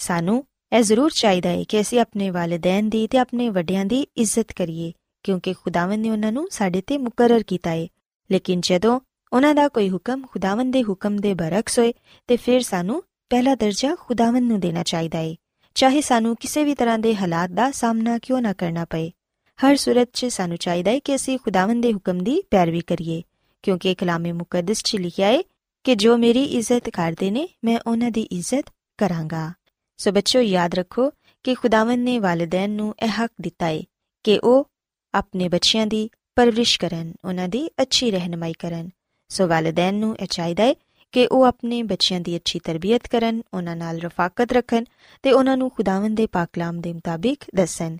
ਸਾਨੂੰ 0.00 0.44
ਇਹ 0.72 0.82
ਜ਼ਰੂਰ 0.82 1.10
ਚਾਹੀਦਾ 1.10 1.48
ਹੈ 1.48 1.64
ਕਿ 1.64 1.80
ਅਸੀਂ 1.80 2.00
ਆਪਣੇ 2.00 2.30
ਵਾਲਿਦੈਨ 2.30 2.88
ਦੀ 2.88 3.06
ਤੇ 3.06 3.18
ਆਪਣੇ 3.18 3.48
ਵੱਡਿਆਂ 3.48 3.84
ਦੀ 3.84 4.06
ਇੱਜ਼ਤ 4.16 4.52
ਕਰੀਏ, 4.52 4.92
ਕਿਉਂਕਿ 5.24 5.52
ਖੁਦਾਵੰਦ 5.54 6.02
ਨੇ 6.02 6.10
ਉਹਨਾਂ 6.10 6.32
ਨੂੰ 6.32 6.46
ਸਾਡੇ 6.50 6.80
ਤੇ 6.86 6.98
ਮੁਕਰਰ 6.98 7.42
ਕੀਤਾ 7.42 7.70
ਹੈ 7.70 7.86
ਲੇਕਿਨ 8.30 8.60
ਜਦੋਂ 8.60 8.98
ਉਹਨਾਂ 9.36 9.54
ਦਾ 9.54 9.68
ਕੋਈ 9.68 9.90
ਹੁਕਮ 9.90 10.22
ਖੁਦਾਵੰਦ 10.26 10.72
ਦੇ 10.72 10.82
ਹੁਕਮ 10.82 11.16
ਦੇ 11.16 11.34
ਬਰਕਸ 11.34 11.78
ਹੋਏ 11.78 11.92
ਤੇ 12.26 12.36
ਫਿਰ 12.36 12.60
ਸਾਨੂੰ 12.60 13.02
ਪਹਿਲਾ 13.30 13.54
ਦਰਜਾ 13.54 13.94
ਖੁਦਾਵੰਦ 13.94 14.48
ਨੂੰ 14.48 14.60
ਦੇਣਾ 14.60 14.82
ਚਾਹੀਦਾ 14.82 15.18
ਹੈ 15.18 15.34
ਚਾਹੇ 15.74 16.00
ਸਾਨੂੰ 16.00 16.36
ਕਿਸੇ 16.36 16.64
ਵੀ 16.64 16.74
ਤਰ੍ਹਾਂ 16.74 16.98
ਦੇ 16.98 17.14
ਹਾਲਾਤ 17.16 17.50
ਦਾ 17.50 17.70
ਸਾਹਮਣਾ 17.70 18.18
ਕਿਉਂ 18.18 18.40
ਨਾ 18.42 18.52
ਕਰਨਾ 18.52 18.84
ਪਏ। 18.84 19.10
ਹਰ 19.58 19.76
ਸੂਰਤ 19.76 20.08
'ਚ 20.12 20.26
ਸਾਨੂੰ 20.26 20.56
ਚਾਹੀਦਾ 20.56 20.90
ਹੈ 20.90 20.98
ਕਿ 20.98 21.14
ਅਸੀਂ 21.14 21.38
ਖੁਦਾਵੰਦ 21.38 21.82
ਦੇ 21.82 21.92
ਹੁਕਮ 21.92 22.18
ਦੀ 22.18 22.42
ਪੈਰਵੀ 22.50 22.80
ਕਰੀਏ, 22.80 23.22
ਕਿਉਂਕਿ 23.62 23.94
ਕਲਾਮੇ 23.94 24.32
ਮੁਕੱਦਸ 24.32 24.82
'ਚ 24.82 24.96
ਲਿਖਿਆ 24.96 25.26
ਹੈ 25.26 25.42
ਕਿ 25.84 25.94
ਜੋ 25.94 26.16
ਮੇਰੀ 26.16 26.44
ਇੱਜ਼ਤ 26.44 26.90
ਕਰਦੇ 26.90 27.30
ਨੇ, 27.30 27.48
ਮੈਂ 27.64 27.78
ਉਹਨਾਂ 27.86 28.10
ਦੀ 28.10 28.22
ਇੱਜ਼ਤ 28.22 28.72
ਕਰਾਂਗਾ। 28.98 29.52
ਸੋ 29.96 30.12
ਬੱਚੋ 30.12 30.40
ਯਾਦ 30.40 30.74
ਰੱਖੋ 30.74 31.10
ਕਿ 31.44 31.54
ਖੁਦਾਵੰਦ 31.54 31.98
ਨੇ 31.98 32.18
ਵਾਲਿਦੈਨ 32.18 32.70
ਨੂੰ 32.70 32.94
ਇਹ 33.02 33.08
ਹੱਕ 33.08 33.32
ਦਿੱਤਾ 33.40 33.66
ਹੈ 33.66 33.82
ਕਿ 34.24 34.38
ਉਹ 34.38 34.70
ਆਪਣੇ 35.14 35.48
ਬੱਚਿਆਂ 35.48 35.86
ਦੀ 35.86 36.10
ਪਰਵਰਿਸ਼ 36.36 36.80
ਕਰਨ, 36.80 37.12
ਉਹਨਾਂ 37.24 37.48
ਦੀ 37.48 37.70
ਅੱਛੀ 37.82 38.10
ਰਹਿਨਮਾਈ 38.10 38.52
ਕਰਨ। 38.52 38.88
ਸੋ 39.29 39.47
ਵਾਲਿਦੈਨ 39.47 39.95
ਨੂੰ 39.95 40.15
ਇਹ 40.19 40.27
ਚਾਹੀਦਾ 40.27 40.63
ਹੈ 40.63 40.73
ਕਿ 41.11 41.25
ਉਹ 41.27 41.43
ਆਪਣੇ 41.43 41.83
ਬੱਚਿਆਂ 41.83 42.19
ਦੀ 42.21 42.35
ਅੱਛੀ 42.35 42.59
ਤਰਬੀਅਤ 42.59 43.07
ਕਰਨ 43.07 43.41
ਉਹਨਾਂ 43.53 43.75
ਨਾਲ 43.75 43.99
ਰਫਾਕਤ 43.99 44.53
ਰੱਖਣ 44.53 44.83
ਤੇ 45.23 45.31
ਉਹਨਾਂ 45.31 45.57
ਨੂੰ 45.57 45.69
ਖੁਦਾਵੰਦ 45.69 46.17
ਦੇ 46.17 46.27
ਪਾਕ 46.27 46.49
ਕਲਾਮ 46.53 46.81
ਦੇ 46.81 46.93
ਮੁਤਾਬਿਕ 46.93 47.43
ਦੱਸਣ 47.55 47.97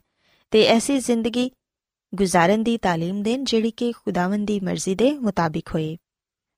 ਤੇ 0.51 0.63
ਐਸੀ 0.65 1.00
ਜ਼ਿੰਦਗੀ 1.00 1.51
ਗੁਜ਼ਾਰਨ 2.15 2.63
ਦੀ 2.63 2.75
تعلیم 2.75 3.24
ਦੇਣ 3.24 3.44
ਜਿਹੜੀ 3.44 3.72
ਕਿ 3.72 3.91
ਖੁਦਾਵੰਦ 3.91 4.48
ਦੀ 4.48 4.60
ਮਰਜ਼ੀ 4.60 4.96
ਦੇ 4.96 5.12
ਮੁਤਾਬਿਕ 5.12 5.70
ਹੋਏ 5.74 5.98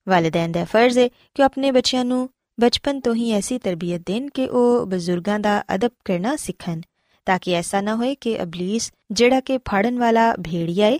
ਵਾਲਿਦੈਨ 0.07 0.51
ਦਾ 0.51 0.65
ਫਰਜ਼ 0.65 0.97
ਹੈ 0.99 1.07
ਕਿ 1.35 1.43
ਆਪਣੇ 1.43 1.71
ਬੱਚਿਆਂ 1.71 2.05
ਨੂੰ 2.05 2.29
ਬਚਪਨ 2.59 2.99
ਤੋਂ 2.99 3.15
ਹੀ 3.15 3.31
ਐਸੀ 3.31 3.59
ਤਰਬੀਅਤ 3.59 4.01
ਦੇਣ 4.05 4.29
ਕਿ 4.29 4.47
ਉਹ 4.47 4.85
ਬਜ਼ੁਰਗਾਂ 4.85 5.39
ਦਾ 5.39 5.63
ਅਦਬ 5.75 5.91
ਕਰਨਾ 6.05 6.35
ਸਿੱਖਣ 6.35 6.81
ਤਾਂ 7.25 7.39
ਕਿ 7.39 7.53
ਐਸਾ 7.53 7.81
ਨਾ 7.81 7.95
ਹੋਏ 7.95 8.15
ਕਿ 8.15 8.43
ਅਬਲਿਸ 8.43 8.91
ਜਿਹੜਾ 9.11 9.39
ਕਿ 9.39 9.57
ਫਾੜਨ 9.57 9.99
ਵਾਲਾ 9.99 10.33
ਭੇੜੀਆ 10.35 10.85
ਹੈ 10.85 10.97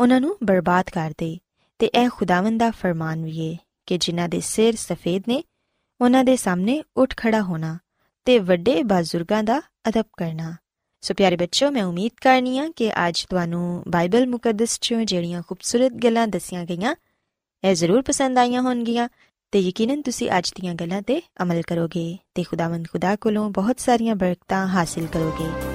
ਉਹਨਾਂ 0.00 0.20
ਨੂੰ 0.20 0.36
ਬਰਬਾਦ 0.44 0.90
ਕਰ 0.90 1.12
ਦੇ 1.18 1.38
ਤੇ 1.79 1.87
ਇਹ 1.87 2.09
ਖੁਦਾਵੰਦ 2.09 2.59
ਦਾ 2.59 2.71
ਫਰਮਾਨ 2.71 3.23
ਵੀ 3.23 3.49
ਹੈ 3.49 3.57
ਕਿ 3.85 3.97
ਜਿਨ੍ਹਾਂ 3.97 4.29
ਦੇ 4.29 4.39
ਸਿਰ 4.39 4.75
ਸਫੇਦ 4.75 5.23
ਨੇ, 5.27 5.43
ਉਹਨਾਂ 6.01 6.23
ਦੇ 6.23 6.35
ਸਾਹਮਣੇ 6.35 6.83
ਉੱਠ 6.97 7.17
ਖੜਾ 7.17 7.41
ਹੋਣਾ 7.41 7.79
ਤੇ 8.25 8.39
ਵੱਡੇ 8.39 8.83
ਬਜ਼ੁਰਗਾਂ 8.83 9.43
ਦਾ 9.43 9.59
ਅਦਬ 9.59 10.05
ਕਰਨਾ। 10.17 10.55
ਸੋ 11.01 11.13
ਪਿਆਰੇ 11.13 11.35
ਬੱਚੋ 11.35 11.71
ਮੈਂ 11.71 11.83
ਉਮੀਦ 11.83 12.11
ਕਰਨੀ 12.21 12.59
ਆ 12.59 12.69
ਕਿ 12.75 13.07
ਅੱਜ 13.07 13.25
ਤੁਹਾਨੂੰ 13.29 13.83
ਬਾਈਬਲ 13.87 14.27
ਮੁਕੱਦਸ 14.27 14.79
ਚੋਂ 14.81 15.01
ਜਿਹੜੀਆਂ 15.01 15.41
ਖੂਬਸੂਰਤ 15.47 15.93
ਗੱਲਾਂ 15.93 16.27
ਦੱਸੀਆਂ 16.27 16.65
ਗਈਆਂ, 16.65 16.95
ਇਹ 17.63 17.75
ਜ਼ਰੂਰ 17.75 18.01
ਪਸੰਦ 18.01 18.37
ਆਈਆਂ 18.37 18.61
ਹੋਣਗੀਆਂ 18.61 19.09
ਤੇ 19.51 19.59
ਯਕੀਨਨ 19.59 20.01
ਤੁਸੀਂ 20.01 20.29
ਅੱਜ 20.37 20.51
ਦੀਆਂ 20.61 20.75
ਗੱਲਾਂ 20.75 21.01
ਤੇ 21.01 21.21
ਅਮਲ 21.41 21.61
ਕਰੋਗੇ 21.61 22.17
ਤੇ 22.35 22.43
ਖੁਦਾਵੰਦ 22.43 22.87
ਖੁਦਾ 22.91 23.15
ਕੋਲੋਂ 23.15 23.49
ਬਹੁਤ 23.49 23.79
ਸਾਰੀਆਂ 23.79 24.15
ਬਰਕਤਾਂ 24.15 24.67
ਹਾਸਿਲ 24.67 25.07
ਕਰੋਗੇ। 25.07 25.74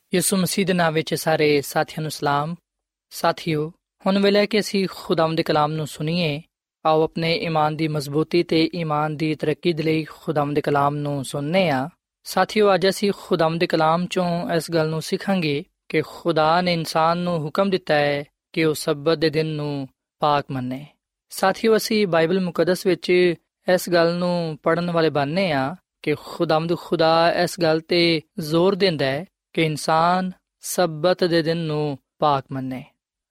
ਯਿਸੂ 0.13 0.37
ਮਸੀਹ 0.37 0.65
ਦੇ 0.65 0.73
ਨਾਮ 0.73 0.93
ਵਿੱਚ 0.93 1.15
ਸਾਰੇ 1.15 1.61
ਸਾਥੀਆਂ 1.61 2.01
ਨੂੰ 2.01 2.11
ਸਲਾਮ। 2.11 2.55
ਸਾਥੀਓ, 3.09 3.73
ਹੁਣ 4.05 4.19
ਵੇਲੇ 4.19 4.47
ਕਿ 4.47 4.59
ਅਸੀਂ 4.59 4.87
ਖੁਦਾਵੰਦ 4.91 5.37
ਦੇ 5.37 5.43
ਕਲਾਮ 5.43 5.71
ਨੂੰ 5.71 5.87
ਸੁਣੀਏ, 5.87 6.41
ਆਓ 6.85 7.03
ਆਪਣੇ 7.03 7.35
ਈਮਾਨ 7.35 7.75
ਦੀ 7.75 7.87
ਮਜ਼ਬੂਤੀ 7.87 8.43
ਤੇ 8.43 8.69
ਈਮਾਨ 8.75 9.17
ਦੀ 9.17 9.35
ਤਰੱਕੀ 9.35 9.73
ਦੇ 9.73 9.83
ਲਈ 9.83 10.03
ਖੁਦਾਵੰਦ 10.03 10.55
ਦੇ 10.55 10.61
ਕਲਾਮ 10.61 10.95
ਨੂੰ 10.95 11.25
ਸੁਣਨੇ 11.25 11.69
ਆ। 11.69 11.89
ਸਾਥੀਓ, 12.23 12.75
ਅੱਜ 12.75 12.89
ਅਸੀਂ 12.89 13.11
ਖੁਦਾਵੰਦ 13.17 13.59
ਦੇ 13.59 13.67
ਕਲਾਮ 13.67 14.05
ਚੋਂ 14.05 14.51
ਇਸ 14.51 14.71
ਗੱਲ 14.71 14.89
ਨੂੰ 14.89 15.01
ਸਿੱਖਾਂਗੇ 15.01 15.63
ਕਿ 15.89 16.01
ਖੁਦਾ 16.01 16.61
ਨੇ 16.61 16.73
ਇਨਸਾਨ 16.73 17.17
ਨੂੰ 17.17 17.39
ਹੁਕਮ 17.39 17.69
ਦਿੱਤਾ 17.69 17.93
ਹੈ 17.93 18.23
ਕਿ 18.53 18.65
ਉਹ 18.65 18.73
ਸਬਤ 18.73 19.17
ਦੇ 19.17 19.29
ਦਿਨ 19.29 19.45
ਨੂੰ 19.45 19.87
ਪਾਕ 20.19 20.45
ਮੰਨੇ। 20.51 20.87
ਸਾਥੀਓ, 21.29 21.77
ਅਸੀਂ 21.77 22.07
ਬਾਈਬਲ 22.07 22.39
ਮੁਕੱਦਸ 22.39 22.85
ਵਿੱਚ 22.85 23.09
ਇਸ 23.73 23.89
ਗੱਲ 23.89 24.15
ਨੂੰ 24.15 24.59
ਪੜਨ 24.63 24.91
ਵਾਲੇ 24.91 25.09
ਬਣਨੇ 25.09 25.51
ਆ 25.51 25.75
ਕਿ 26.01 26.15
ਖੁਦਾਵੰਦ 26.25 26.77
ਖੁਦਾ 26.77 27.33
ਇਸ 27.33 27.59
ਗੱਲ 27.59 27.79
ਤੇ 27.79 28.21
ਜ਼ੋਰ 28.39 28.75
ਦਿੰਦਾ 28.75 29.05
ਹੈ 29.05 29.25
ਕਿ 29.53 29.61
ਇਨਸਾਨ 29.61 30.31
ਸਬਤ 30.59 31.23
ਦੇ 31.23 31.41
ਦਿਨ 31.41 31.57
ਨੂੰ 31.57 31.97
ਪਾਕ 32.19 32.45
ਮੰਨੇ। 32.51 32.85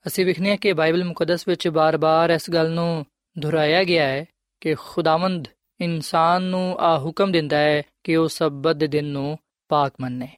ਅਸੀਂ 0.06 0.26
ਵਿਖਨੇ 0.26 0.56
ਕਿ 0.56 0.72
ਬਾਈਬਲ 0.72 1.04
ਮੁਕੱਦਸ 1.04 1.48
ਵਿੱਚ 1.48 1.68
ਬਾਰ-ਬਾਰ 1.68 2.30
ਇਸ 2.30 2.50
ਗੱਲ 2.50 2.70
ਨੂੰ 2.70 3.06
ਦੁਹਰਾਇਆ 3.38 3.84
ਗਿਆ 3.84 4.06
ਹੈ 4.06 4.24
ਕਿ 4.60 4.74
ਖੁਦਾਵੰਦ 4.74 5.48
ਇਨਸਾਨ 5.80 6.42
ਨੂੰ 6.42 6.76
ਆ 6.78 6.98
ਹੁਕਮ 6.98 7.32
ਦਿੰਦਾ 7.32 7.58
ਹੈ 7.58 7.82
ਕਿ 8.04 8.16
ਉਹ 8.16 8.28
ਸਬਤ 8.28 8.76
ਦੇ 8.76 8.86
ਦਿਨ 8.86 9.04
ਨੂੰ 9.04 9.38
ਪਾਕ 9.68 9.92
ਮੰਨੇ। 10.00 10.28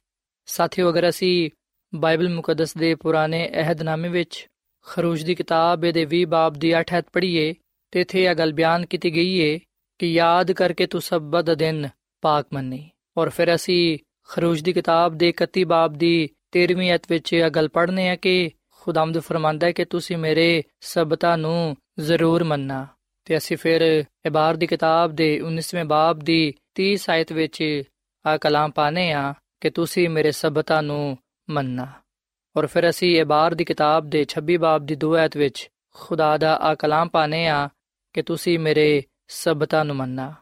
ਸਾਥੀਓ, 0.45 0.89
ਅਗਰ 0.89 1.09
ਅਸੀਂ 1.09 1.49
ਬਾਈਬਲ 1.95 2.29
ਮੁਕੱਦਸ 2.29 2.77
ਦੇ 2.77 2.95
ਪੁਰਾਣੇ 2.95 3.49
ਅਹਿਦਨਾਮੇ 3.53 4.09
ਵਿੱਚ 4.09 4.47
ਖਰੂਜ 4.85 5.23
ਦੀ 5.23 5.35
ਕਿਤਾਬ 5.35 5.79
ਦੇ 5.79 6.07
20 6.09 6.23
ਬਾਬ 6.23 6.53
ਦੀ 6.53 6.79
8 6.79 6.83
ਹੱਥ 6.97 7.05
ਪੜ੍ਹੀਏ 7.13 7.53
ਤੇ 7.91 8.01
ਇਥੇ 8.01 8.23
ਇਹ 8.23 8.35
ਗੱਲ 8.35 8.53
ਬਿਆਨ 8.53 8.85
ਕੀਤੀ 8.85 9.15
ਗਈ 9.15 9.53
ਹੈ 9.53 9.59
ਕਿ 9.99 10.13
ਯਾਦ 10.13 10.51
ਕਰਕੇ 10.51 10.87
ਤੂੰ 10.87 11.01
ਸਬਤ 11.01 11.45
ਦਾ 11.45 11.55
ਦਿਨ 11.55 11.89
ਪਾਕ 12.21 12.47
ਮੰਨੀ। 12.53 12.89
ਔਰ 13.17 13.29
ਫਿਰ 13.29 13.55
ਅਸੀਂ 13.55 13.97
ਖਰੂਜ 14.23 14.61
ਦੀ 14.61 14.73
ਕਿਤਾਬ 14.73 15.15
ਦੇ 15.15 15.33
31 15.41 15.63
ਬਾਬ 15.63 15.93
ਦੀ 15.93 16.29
13ਵੀਂ 16.51 16.95
ਅਧ 16.95 16.99
ਵਿੱਚ 17.09 17.33
ਇਹ 17.33 17.49
ਗੱਲ 17.49 17.69
ਪੜ੍ਹਨੇ 17.69 18.09
ਆ 18.09 18.15
ਕਿ 18.15 18.51
ਖੁਦਾਮਦ 18.81 19.19
ਫਰਮਾਂਦਾ 19.19 19.67
ਹੈ 19.67 19.71
ਕਿ 19.71 19.85
ਤੁਸੀਂ 19.85 20.17
ਮੇਰੇ 20.17 20.63
ਸਬਤਾਂ 20.81 21.37
ਨੂੰ 21.37 21.77
ਜ਼ਰੂਰ 21.99 22.43
ਮੰਨਣਾ। 22.43 22.87
ਤੇ 23.25 23.37
ਅਸੀਂ 23.37 23.57
ਫਿਰ 23.57 24.03
ਇਬਾਰ 24.25 24.55
ਦੀ 24.55 24.67
ਕਿਤਾਬ 24.67 25.11
ਦੇ 25.11 25.41
19ਵੇਂ 25.41 25.85
ਬਾਬ 25.85 26.19
ਦੀ 26.19 26.53
30 26.75 27.09
ਆਇਤ 27.09 27.31
ਵਿੱਚ 27.31 27.83
ਆ 28.25 28.37
ਕਲਾਮ 28.37 28.71
ਪਾਣੇ 28.71 29.11
ਆ 29.11 29.33
ਕਿ 29.61 29.69
ਤੁਸੀਂ 29.69 30.09
ਮੇਰੇ 30.09 30.31
ਸਬਤਾਂ 30.31 30.83
ਨੂੰ 30.83 31.17
ਮੰਨਣਾ। 31.49 31.87
ਔਰ 32.55 32.67
ਫਿਰ 32.67 32.89
ਅਸੀਂ 32.89 33.21
ਇਬਾਰ 33.21 33.55
ਦੀ 33.55 33.65
ਕਿਤਾਬ 33.65 34.09
ਦੇ 34.09 34.25
26 34.25 34.57
ਬਾਬ 34.57 34.85
ਦੀ 34.85 34.95
2 34.95 35.13
ਆਇਤ 35.15 35.37
ਵਿੱਚ 35.37 35.69
ਖੁਦਾ 35.93 36.37
ਦਾ 36.37 36.57
ਆ 36.57 36.75
ਕਲਾਮ 36.75 37.09
ਪਾਣੇ 37.09 37.47
ਆ 37.47 37.69
ਕਿ 38.13 38.21
ਤੁਸੀਂ 38.21 38.59
ਮੇਰੇ 38.59 39.03
ਸਬਤਾਂ 39.27 39.85
ਨੂੰ 39.85 39.95
ਮੰਨਣਾ। 39.95 40.33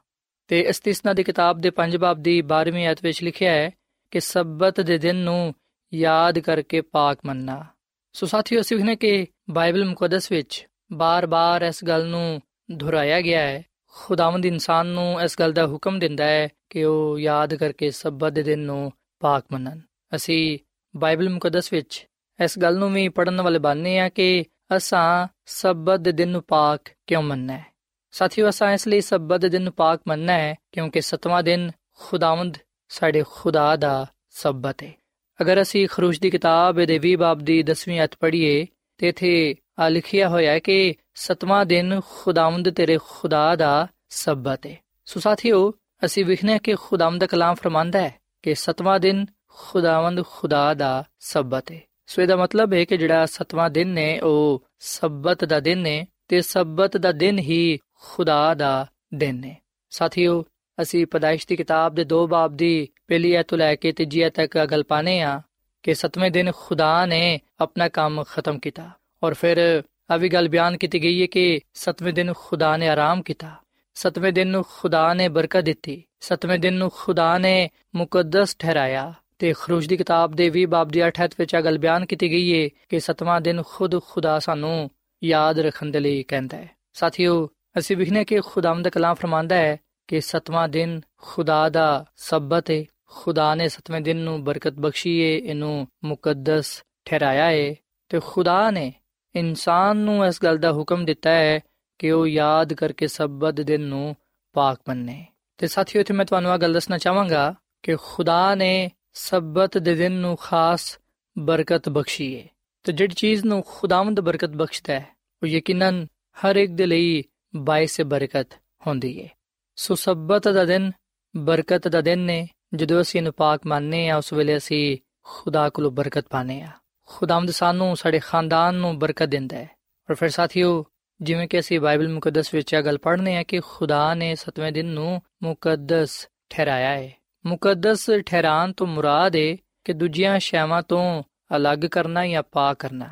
ਤੇ 0.52 0.60
ਇਸਤਿਸਨਾ 0.60 1.14
ਦੀ 1.14 1.24
ਕਿਤਾਬ 1.24 1.58
ਦੇ 1.58 1.70
5 1.70 1.98
ਬਾਬ 2.00 2.22
ਦੀ 2.22 2.42
12ਵੀਂ 2.42 2.88
ਆਇਤ 2.88 2.98
ਵਿੱਚ 3.04 3.24
ਲਿਖਿਆ 3.24 3.52
ਹੈ 3.52 3.72
ਕਿ 4.12 4.20
ਸਬਤ 4.20 4.82
ਦੇ 4.82 4.98
ਦਿਨ 4.98 5.16
ਨੂੰ 5.16 5.56
ਯਾਦ 5.94 6.40
ਕਰਕੇ 6.40 6.82
ਪਾਕ 6.82 7.20
ਮੰਨਣਾ। 7.26 7.66
ਸੋ 8.14 8.26
ਸਾਥੀਓ, 8.26 8.62
ਅਸੀਂ 8.62 8.78
ਵਖਨੇ 8.78 8.96
ਕਿ 8.96 9.28
ਬਾਈਬਲ 9.50 9.86
ਮੁਕੱਦਸ 9.86 10.32
ਵਿੱਚ 10.32 10.68
ਬਾਰ-ਬਾਰ 10.92 11.62
ਇਸ 11.62 11.86
ਗੱਲ 11.86 12.08
ਨੂੰ 12.08 12.42
ਦੁਹਰਾਇਆ 12.72 13.22
ਗਿਆ 13.22 13.42
ਹੈ। 13.42 13.66
ਖੁਦਾਵੰਦ 13.92 14.46
ਇਨਸਾਨ 14.46 14.88
ਨੂੰ 14.88 15.22
ਇਸ 15.22 15.40
ਗੱਲ 15.40 15.54
ਦਾ 15.54 15.68
ਹੁਕਮ 15.68 16.00
ਦਿੰਦਾ 16.00 16.26
ਹੈ 16.26 16.50
ਕਿ 16.70 16.84
ਉਹ 16.84 17.20
ਯਾਦ 17.20 17.56
ਕਰਕੇ 17.56 17.92
ਸਬਤ 17.92 18.32
ਦੇ 18.32 18.44
ਦਿਨ 18.44 18.60
ਨੂੰ 18.60 18.92
ਪਾਕ 19.20 19.46
ਮੰਨਣ। 19.52 19.80
ਅਸੀਂ 20.16 20.60
ਬਾਈਬਲ 20.96 21.30
ਮੁਕੱਦਸ 21.30 21.74
ਵਿੱਚ 21.74 22.08
ਇਸ 22.44 22.60
ਗੱਲ 22.60 22.78
ਨੂੰ 22.78 22.94
ਵੀ 22.94 23.10
ਪੜਨ 23.10 23.42
ਵਾਲੇ 23.42 23.60
ਬਣਨੇ 23.60 24.00
ਆ 24.00 24.10
ਕਿ 24.10 24.46
ਅਸਾਂ 24.78 25.28
ਸਬਤ 25.46 26.00
ਦੇ 26.00 26.12
ਦਿਨ 26.12 26.30
ਨੂੰ 26.30 26.44
ਪਾਕ 26.48 26.82
ਕਿਉਂ 27.08 27.24
ਮੰਨਣਾ 27.24 27.58
ਹੈ। 27.58 27.71
ਸਾਥੀਓ 28.12 28.50
ਅਸਾਂ 28.50 28.72
ਇਸ 28.72 28.88
ਲਈ 28.88 29.02
ਸਬਤ 29.02 29.42
ਦੇ 29.42 29.50
ਦਿਨ 29.50 29.62
ਨੂੰ 29.62 29.74
ਪਾਕ 29.74 30.02
ਮੰਨਣਾ 30.08 30.34
ਹੈ, 30.34 30.56
ਕਿਉਂਕਿ 30.72 31.02
ਸਤਵਾਂ 31.02 31.44
ਦਿਨ 31.44 31.72
ਖੁਦਾਵੰਦ 32.00 32.58
ਸਾਡੇ 32.90 33.24
ਖੁਦਾ 33.32 33.76
ਦਾ 33.76 34.06
ਸਬਤ 34.30 34.84
ਹੈ। 34.84 34.94
ਅਗਰ 35.42 35.62
ਅਸੀਂ 35.62 35.88
ਖਰੂਜ 35.88 36.20
ਦੀ 36.20 36.30
ਕਿਤਾਬ 36.30 36.82
ਦੇ 36.82 37.00
20 37.00 37.16
ਬਾਬ 37.16 37.40
ਦੀ 37.40 37.64
10ਵੀਂ 37.64 38.04
ਅਧ 38.04 38.10
ਪੜ੍ਹੀਏ, 38.20 38.68
ਤੇ 38.98 39.08
ਇਥੇ 39.08 39.56
ਆ 39.80 39.90
ਲਿਖਿਆ 39.90 40.30
ਹੋਇਆ 40.30 40.52
ਹੈ 40.52 40.60
ਕਿ 40.60 40.96
ਸਤਵਾਂ 41.16 41.66
ਦਿਨ 41.66 42.02
ਖੁਦਾਵੰਦ 42.10 42.70
ਤੇਰੇ 42.70 43.00
ਖੁਦਾ 43.04 43.56
ਦਾ 43.56 43.88
ਸਬਤ 44.10 44.66
ਹੈ। 44.66 44.78
ਸੋ 45.06 45.20
ਸਾਥੀਓ, 45.20 45.74
ਅਸੀਂ 46.06 46.26
ਵਿਖਨੇ 46.26 46.60
ਕਿ 46.60 46.76
ਖੁਦਾਵੰਦ 46.76 47.22
ਦਾ 47.22 47.28
ਕਲਾਮ 47.28 47.56
ਫਰਮਾਂਦਾ 47.56 48.02
ਹੈ 48.02 48.16
ਕਿ 48.42 48.56
ਸਤਵਾਂ 48.56 49.00
ਦਿਨ 49.00 49.26
ਖੁਦਾਵੰਦ 49.50 50.26
ਖੁਦਾ 50.26 50.74
ਦਾ 50.74 51.04
ਸਬਤ 51.20 51.72
ਹੈ। 51.72 51.82
ਸੋ 52.06 52.22
ਇਹਦਾ 52.22 52.36
ਮਤਲਬ 52.36 52.74
ਹੈ 52.74 52.86
ਕਿ 52.86 52.98
ਜਿਹੜਾ 52.98 53.26
ਸਤਵਾਂ 53.26 53.70
ਦਿਨ 53.70 53.88
ਨੇ 53.88 54.20
ਉਹ 54.20 54.64
ਸਬਤ 54.80 55.46
ਦਾ 55.46 55.60
ਦਿਨ 55.60 55.86
ਹੈ, 55.86 56.06
ਤੇ 56.28 56.42
ਸਬਤ 56.42 56.98
ਦਾ 56.98 57.12
ਦਿਨ 57.12 57.40
ਹੀ 57.40 57.80
ਖੁਦਾ 58.02 58.54
ਦਾ 58.54 58.88
ਦਿਨ 59.14 59.36
ਨੇ 59.36 59.56
ਸਾਥੀਓ, 59.90 60.46
ਅਸੀਂ 60.82 61.08
ਪਦਾਇਸ਼ 61.08 61.48
ਦੀ 61.48 61.56
ਕਿਤਾਬ 61.56 61.96
ਦੇ 61.96 62.04
ਦੋ 62.04 62.28
ਬਾਬ 62.28 62.58
ਦੀ 62.58 62.88
ਪਹਿਲੀ 63.08 63.34
ਐਤ 63.34 63.48
ਤੋਂ 63.48 63.58
ਲੈ 63.58 63.76
ਕੇ 63.76 63.92
ਤੀਜੀ 63.92 64.22
ਐਤ 64.22 64.36
ਤੱਕ 64.36 64.66
ਗੱਲ 64.66 64.84
ਪਾਣੇ 64.84 65.22
ਆ 65.22 65.42
ਕਿ 65.84 65.94
ਸਤਵੇਂ 65.94 66.32
ਦਿਨ 66.32 66.52
ਖੁਦਾ 66.56 67.06
ਨੇ 67.06 67.40
ਆਪਣਾ 67.60 67.90
ਕੰਮ 67.90 68.24
ਖਤਮ 68.24 68.60
ਕੀਤਾ। 68.60 68.90
ਔਰ 69.24 69.34
ਫਿਰ 69.34 69.84
ਆ 70.12 70.18
ਵੀ 70.18 70.30
ਗੱਲ 70.30 70.50
ਬਿਆਨ 70.50 70.78
ਕੀਤੀ 70.78 71.04
ਗਈ 71.04 71.22
ਹੈ 71.22 71.26
ਕਿ 71.26 71.60
ਸਤਵੇਂ 71.74 72.14
ਦਿਨ 72.14 72.34
ਖੁਦਾ 72.38 72.78
ਨੇ 72.78 72.88
ਆਰਾਮ 72.88 73.22
ਕੀਤਾ। 73.22 73.52
ਸਤਵੇਂ 73.94 74.34
ਦਿਨ 74.34 74.48
ਨੂੰ 74.48 74.66
ਖੁਦਾ 74.70 75.14
ਨੇ 75.14 75.28
ਬਰਕਤ 75.28 75.62
ਦਿੱਤੀ। 75.62 76.04
ਸਤਵੇਂ 76.20 76.60
ਦਿਨ 76.60 76.74
ਨੂੰ 76.74 76.92
ਖੁਦਾ 76.96 77.38
ਨੇ 77.38 77.70
ਮੁਕੱਦਸ 77.96 78.56
ਠਹਿਰਾਇਆ। 78.60 79.14
ਤੇ 79.40 79.54
ਖਰੂਜ 79.54 79.88
ਦੀ 79.88 79.98
ਕਿਤਾਬ 79.98 80.32
ਦੇ 80.32 80.50
20 80.50 80.66
ਬਾਬ 80.66 80.88
ਦੀ 80.88 81.08
8 81.08 81.36
ਵਿੱਚ 81.40 81.56
ਆ 81.56 81.62
ਗੱਲ 81.62 81.78
ਬਿਆਨ 81.78 82.06
ਕੀਤੀ 82.06 82.32
ਗਈ 82.32 82.64
ਹੈ 82.64 82.70
ਕਿ 82.90 83.00
ਸਤਵਾਂ 83.00 83.42
ਦਿਨ 83.42 83.64
ਖੁਦ 83.66 84.02
ਖੁਦਾ 84.02 84.40
ਸਾਨੂੰ 84.40 84.90
ਯਾਦ 85.24 85.60
ਰੱਖਣ 85.60 85.86
ਦੇ 85.86 86.00
ਲਈ 86.00 86.24
ਕਹਿੰਦਾ 86.24 86.58
ਹੈ। 86.58 86.70
ਸਾਥੀਓ 86.94 87.50
ਅਸੀਂ 87.78 87.98
ਵਿਖਨੇ 87.98 88.26
ਕਿ 88.26 88.40
ਖੁਦਾਵੰਦ 88.46 88.88
ਕਲਾਮ 88.88 89.14
ਫਰਮਾਂਦਾ 89.14 89.56
ਹੈ 89.56 89.78
ਕਿ 90.08 90.22
ਸਤਵਾਂ 90.22 90.70
ਦਿਨ 90.70 91.02
ਖੁਦਾ 91.18 91.70
ਦਾ 91.70 92.06
ਸਬਤ 92.18 92.72
ਹੈ 92.72 92.84
ਖੁਦਾ 93.06 93.56
ਨੇ 93.56 93.70
ਸਤਵੇਂ 93.70 94.02
ਦਿਨ 94.02 94.18
ਨੂੰ 94.18 94.44
ਬਰਕਤ 94.44 94.74
ਬਖਸ਼ੀ 94.74 95.24
ਹੈ 95.24 95.38
ਇਹਨੂੰ 95.38 95.88
ਮੁਕੱਦਸ 96.04 96.84
ਠਹਿਰਾਇਆ 97.06 97.46
ਹੈ 97.46 97.76
ਤੇ 98.10 98.20
ਖੁਦਾ 98.26 98.72
ਨੇ 98.72 98.94
ਇਨਸਾਨ 99.36 99.98
ਨੂੰ 99.98 100.26
ਇਸ 100.26 100.44
ਗੱਲ 100.44 100.58
ਦਾ 100.58 100.72
ਹੁਕਮ 100.72 101.06
ਦਿੱਤਾ 101.06 101.30
ਹੈ 101.30 101.60
ਕਿ 102.00 102.12
ਉਹ 102.12 102.28
ਯਾਦ 102.28 102.74
ਕਰਕੇ 102.74 103.08
ਸਬਤ 103.08 103.62
ਦਿਨ 103.62 103.82
ਨੂੰ 103.82 104.16
ਪਾਕ 104.54 104.80
ਮੰਨੇ। 104.90 105.26
ਤੇ 105.58 105.68
ਸਾਥੀਓ, 105.68 106.02
ਇੱਥੇ 106.02 106.14
ਮੈਂ 106.14 106.26
ਤੁਹਾਨੂੰ 106.26 106.54
ਇਹ 106.54 106.58
ਗੱਲ 106.58 106.74
ਦੱਸਣਾ 106.74 106.98
ਚਾਹਾਂਗਾ 106.98 107.56
ਕਿ 107.84 107.96
ਖੁਦਾ 107.96 108.56
ਨੇ 108.56 108.92
ਸਬਤ 109.14 109.78
ਦੇ 109.78 109.96
ਦਿਨ 109.96 110.12
ਨੂੰ 110.12 110.38
ਖਾਸ 110.38 111.00
ਬਰਕਤ 111.38 111.90
ਬਖਸ਼ੀ 111.90 112.34
ਏ। 112.34 112.48
ਤੇ 112.84 112.94
ਜਿਹੜੀ 112.94 113.14
ਚੀਜ਼ 113.14 113.46
ਨੂੰ 113.46 113.64
ਖੁਦਾਵੰਦ 113.68 114.20
ਬਰਕਤ 114.20 114.50
ਬਖਸ਼ਦਾ 114.50 114.94
ਹੈ, 114.94 115.06
ਉਹ 115.44 115.48
ਯਕੀਨਨ 115.48 116.08
ਹਰ 116.34 116.56
ਇੱਕ 116.56 116.72
ਦੇ 116.72 116.86
ਲਈ 116.86 117.24
ਬਾਇਸ 117.56 118.02
ਬਰਕਤ 118.02 118.48
ਹੁੰਦੀ 118.88 119.24
ਹੈ 119.24 119.30
ਸੋ 119.76 119.96
ਸਬਤ 119.96 120.48
ਦਾ 120.48 120.66
ਦਿਨ 120.66 120.92
ਬਰਕਤ 121.36 121.88
ਦਾ 121.88 122.02
ਦਿਨ 122.02 122.20
ਨੇ, 122.20 122.48
ਜਦੋਂ 122.74 123.02
ਅਸੀਂ 123.02 123.20
ਇਹਨੂੰ 123.20 123.34
ਪਾਕ 123.34 123.62
ਮੰਨਨੇ 123.68 124.10
ਆ 124.10 124.18
ਉਸ 124.18 124.34
ਵੇਲੇ 124.34 124.58
ਅਸੀਂ 124.58 124.98
ਖੁਦਾ 125.24 125.70
ਕੋਲੋਂ 125.70 125.92
ਬਰਕਤ 125.92 126.26
ਪਾਣੇ 126.30 126.62
ਆ 126.62 126.68
ਖੁਦਾਵੰਦ 127.06 127.52
ਸਾਨੂੰ 127.52 127.98
ਸਾਡੇ 127.98 128.20
ਖਾਨਦਾਨ 128.20 128.76
ਨੂੰ 128.76 129.00
ਬਰਕਤ 129.00 129.26
ਦਿੰਦਾ 129.26 129.58
ਹੈ। 129.58 129.70
ਔਰ 130.10 130.16
ਫਿਰ 130.16 130.30
ਸਾਥੀਓ, 130.30 130.86
ਜਿਵੇਂ 131.22 131.48
ਕਿ 131.48 131.60
ਅਸੀਂ 131.60 131.80
ਬਾਈਬਲ 131.80 132.10
ਮੁਕੱਦਸ 132.10 132.54
ਵਿੱਚ 132.54 132.74
ਇਹ 132.74 132.82
ਗੱਲ 132.82 132.98
ਪੜ੍ਹਨੇ 132.98 133.38
ਆ 133.38 133.44
ਕਿ 133.44 133.60
ਖੁਦਾ 133.60 134.14
ਨੇ 134.14 134.36
ਸਤਵੇਂ 134.36 134.72
ਦਿਨ 134.72 134.86
ਨੂੰ 134.86 135.22
ਮੁਕੱਦਸ 135.44 136.28
ਠਹਿਰਾਇਆ 136.50 136.90
ਹੈ 136.90 137.14
ਮੁਕੱਦਸ 137.46 138.10
ਠਹਿਰਾਨ 138.26 138.74
ਤੋਂ 138.74 138.88
ਮੁਰਾਦ 138.88 139.36
ਹੈ 139.36 139.58
ਕਿ 139.86 139.94
ਦੂਜੀਆਂ 139.94 140.40
ਸ਼ੈਵਾਂ 140.40 140.84
ਤੋਂ 140.84 141.24
ਅਲੱਗ 141.56 141.80
ਕਰਨਾ 141.80 142.28
ਜਾਂ 142.28 142.44
ਪਾ 142.44 142.74
ਕਰਨਾ। 142.74 143.10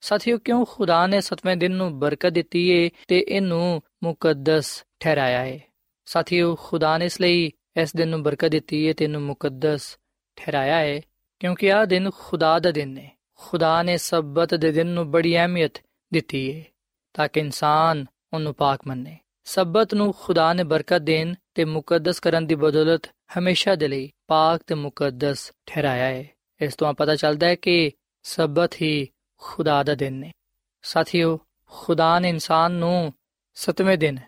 ਸਾਥੀਓ, 0.00 0.38
ਕਿਉਂ 0.38 0.64
ਖੁਦਾ 0.66 1.06
ਨੇ 1.06 1.20
ਸਤਵੇਂ 1.20 1.56
ਦਿਨ 1.56 1.72
ਨੂੰ 1.72 1.98
ਬਰਕਤ 1.98 2.30
ਦਿੱਤੀ 2.30 2.68
ਏ 2.68 2.90
ਤੇ 3.08 3.24
ਇਹਨੂੰ 3.28 3.82
ਮੁਕੱਦਸ 4.04 4.84
ਠਹਿਰਾਇਆ 5.00 5.40
ਹੈ 5.40 5.60
ਸਾਥੀਓ, 6.04 6.54
ਖੁਦਾ 6.54 6.98
ਨੇ 6.98 7.04
ਇਸ 7.04 7.20
ਲਈ 7.20 7.50
ਇਸ 7.76 7.96
ਦਿਨ 7.96 8.08
ਨੂੰ 8.08 8.22
ਬਰਕਤ 8.22 8.48
ਦਿੱਤੀ 8.48 8.84
ਏ 8.84 8.92
ਤੇ 8.92 9.04
ਇਹਨੂੰ 9.04 9.22
ਮੁਕੱਦਸ 9.22 9.98
ਠਹਿਰਾਇਆ 10.36 10.78
ਹੈ 10.78 11.00
ਕਿਉਂਕਿ 11.40 11.72
ਆਹ 11.72 11.86
ਦਿਨ 11.86 12.10
ਖੁਦਾ 12.18 12.58
ਦਾ 12.58 12.70
ਦਿਨ 12.70 12.98
ਹੈ 12.98 13.10
ਖੁਦਾ 13.34 13.82
ਨੇ 13.82 13.96
ਸਬਤ 13.96 14.54
ਦੇ 14.54 14.72
ਦਿਨ 14.72 14.86
ਨੂੰ 14.86 15.10
ਬੜੀ 15.10 15.36
ਅਹਿਮੀਅਤ 15.36 15.82
ਦਿੱਤੀ 16.12 16.46
ਏ 16.50 16.64
ਤਾਂ 17.14 17.28
ਕਿ 17.28 17.40
ਇਨਸਾਨ 17.40 18.06
ਉਹਨੂੰ 18.32 18.54
ਪਾਕ 18.54 18.80
ਮੰਨੇ। 18.86 19.18
ਸਬਤ 19.44 19.94
ਨੂੰ 19.94 20.14
ਖੁਦਾ 20.20 20.52
ਨੇ 20.52 20.62
ਬਰਕਤ 20.62 21.02
ਦੇਣ 21.02 21.34
ਤੇ 21.54 21.64
ਮੁਕੱਦਸ 21.64 22.20
ਕਰਨ 22.20 22.46
ਦੀ 22.46 22.54
ਬਦੌਲਤ 22.54 23.06
ਹਮੇਸ਼ਾ 23.38 23.74
ਦੇ 23.74 23.88
ਲਈ 23.88 24.10
ਪਾਕ 24.26 24.62
ਤੇ 24.66 24.74
ਮੁਕੱਦਸ 24.74 25.52
ਠਹਿਰਾਇਆ 25.66 26.04
ਹੈ 26.04 26.28
ਇਸ 26.60 26.74
ਤੋਂ 26.74 26.94
ਪਤਾ 26.94 27.16
ਚੱਲਦਾ 27.16 27.46
ਹੈ 27.46 27.54
ਕਿ 27.54 27.90
ਸਬਤ 28.22 28.74
ਹੀ 28.82 29.08
ਖੁਦਾ 29.41 29.83
ਦਾ 29.83 29.95
ਦਿਨ 29.95 30.13
ਨੇ 30.13 30.31
ਸਾਥੀਓ 30.83 31.37
ਖੁਦਾ 31.71 32.19
ਨੇ 32.19 32.29
ਇਨਸਾਨ 32.29 32.71
ਨੂੰ 32.71 33.13
ਸਤਵੇਂ 33.57 33.97
ਦਿਨ 33.97 34.19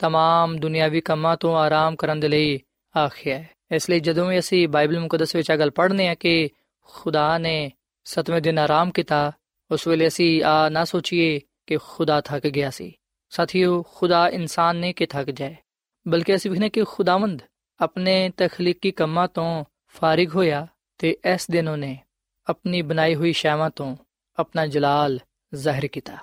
तमाम 0.00 0.58
ਦੁਨਿਆਵੀ 0.58 1.00
ਕੰਮਾਂ 1.00 1.36
ਤੋਂ 1.36 1.56
ਆਰਾਮ 1.56 1.96
ਕਰਨ 1.96 2.20
ਦੇ 2.20 2.28
ਲਈ 2.28 2.58
ਆਖਿਆ 2.94 3.38
ਹੈ 3.38 3.48
ਇਸ 3.70 3.90
ਲਈ 3.90 4.00
ਜਦੋਂ 4.00 4.26
ਵੀ 4.26 4.38
ਅਸੀਂ 4.38 4.68
ਬਾਈਬਲ 4.68 5.00
ਮੁਕੱਦਸ 5.00 5.36
ਵਿੱਚ 5.36 5.50
ਇਹ 5.50 5.58
ਗੱਲ 5.58 5.70
ਪੜ੍ਹਨੇ 5.70 6.08
ਆ 6.08 6.14
ਕਿ 6.14 6.50
ਖੁਦਾ 6.88 7.38
ਨੇ 7.38 7.70
ਸਤਵੇਂ 8.04 8.40
ਦਿਨ 8.40 8.58
ਆਰਾਮ 8.58 8.90
ਕੀਤਾ 8.90 9.32
ਉਸ 9.70 9.88
ਵੇਲੇ 9.88 10.08
ਅਸੀਂ 10.08 10.44
ਆ 10.44 10.68
ਨਾ 10.68 10.84
ਸੋਚੀਏ 10.84 11.40
ਕਿ 11.66 11.76
ਖੁਦਾ 11.76 12.20
ਥੱਕ 12.20 12.46
ਗਿਆ 12.46 12.70
ਸੀ 12.70 12.92
ਸਾਥੀਓ 13.30 13.82
ਖੁਦਾ 13.82 14.28
ਇਨਸਾਨ 14.28 14.76
ਨੇ 14.76 14.92
ਕਿ 14.92 15.06
ਥੱਕ 15.06 15.30
ਜਾਏ 15.30 15.56
ਬਲਕਿ 16.06 16.34
ਅਸੀਂ 16.34 16.50
ਵਿਖਨੇ 16.50 16.68
ਕਿ 16.68 16.84
ਖੁਦਾਵੰਦ 16.84 17.42
ਆਪਣੇ 17.80 18.30
ਤਖਲੀਕੀ 18.36 18.90
ਕੰਮਾਂ 18.90 19.28
ਤੋਂ 19.28 19.64
ਫਾਰਿਗ 19.94 20.34
ਹੋਇਆ 20.34 20.66
ਤੇ 20.98 21.16
ਇਸ 21.34 21.50
ਦਿਨ 21.50 21.68
ਉਹਨੇ 21.68 21.96
ਆਪਣੀ 22.46 22.82
ਬਣਾਈ 22.82 23.14
ਹੋਈ 23.14 23.32
ਸ਼ੈਵਾਂ 23.32 23.70
ਤੋਂ 23.70 23.96
ਆਪਣਾ 24.39 24.67
ਜਲਾਲ 24.67 25.19
ਜ਼ਾਹਿਰ 25.53 25.87
ਕੀਤਾ। 25.87 26.17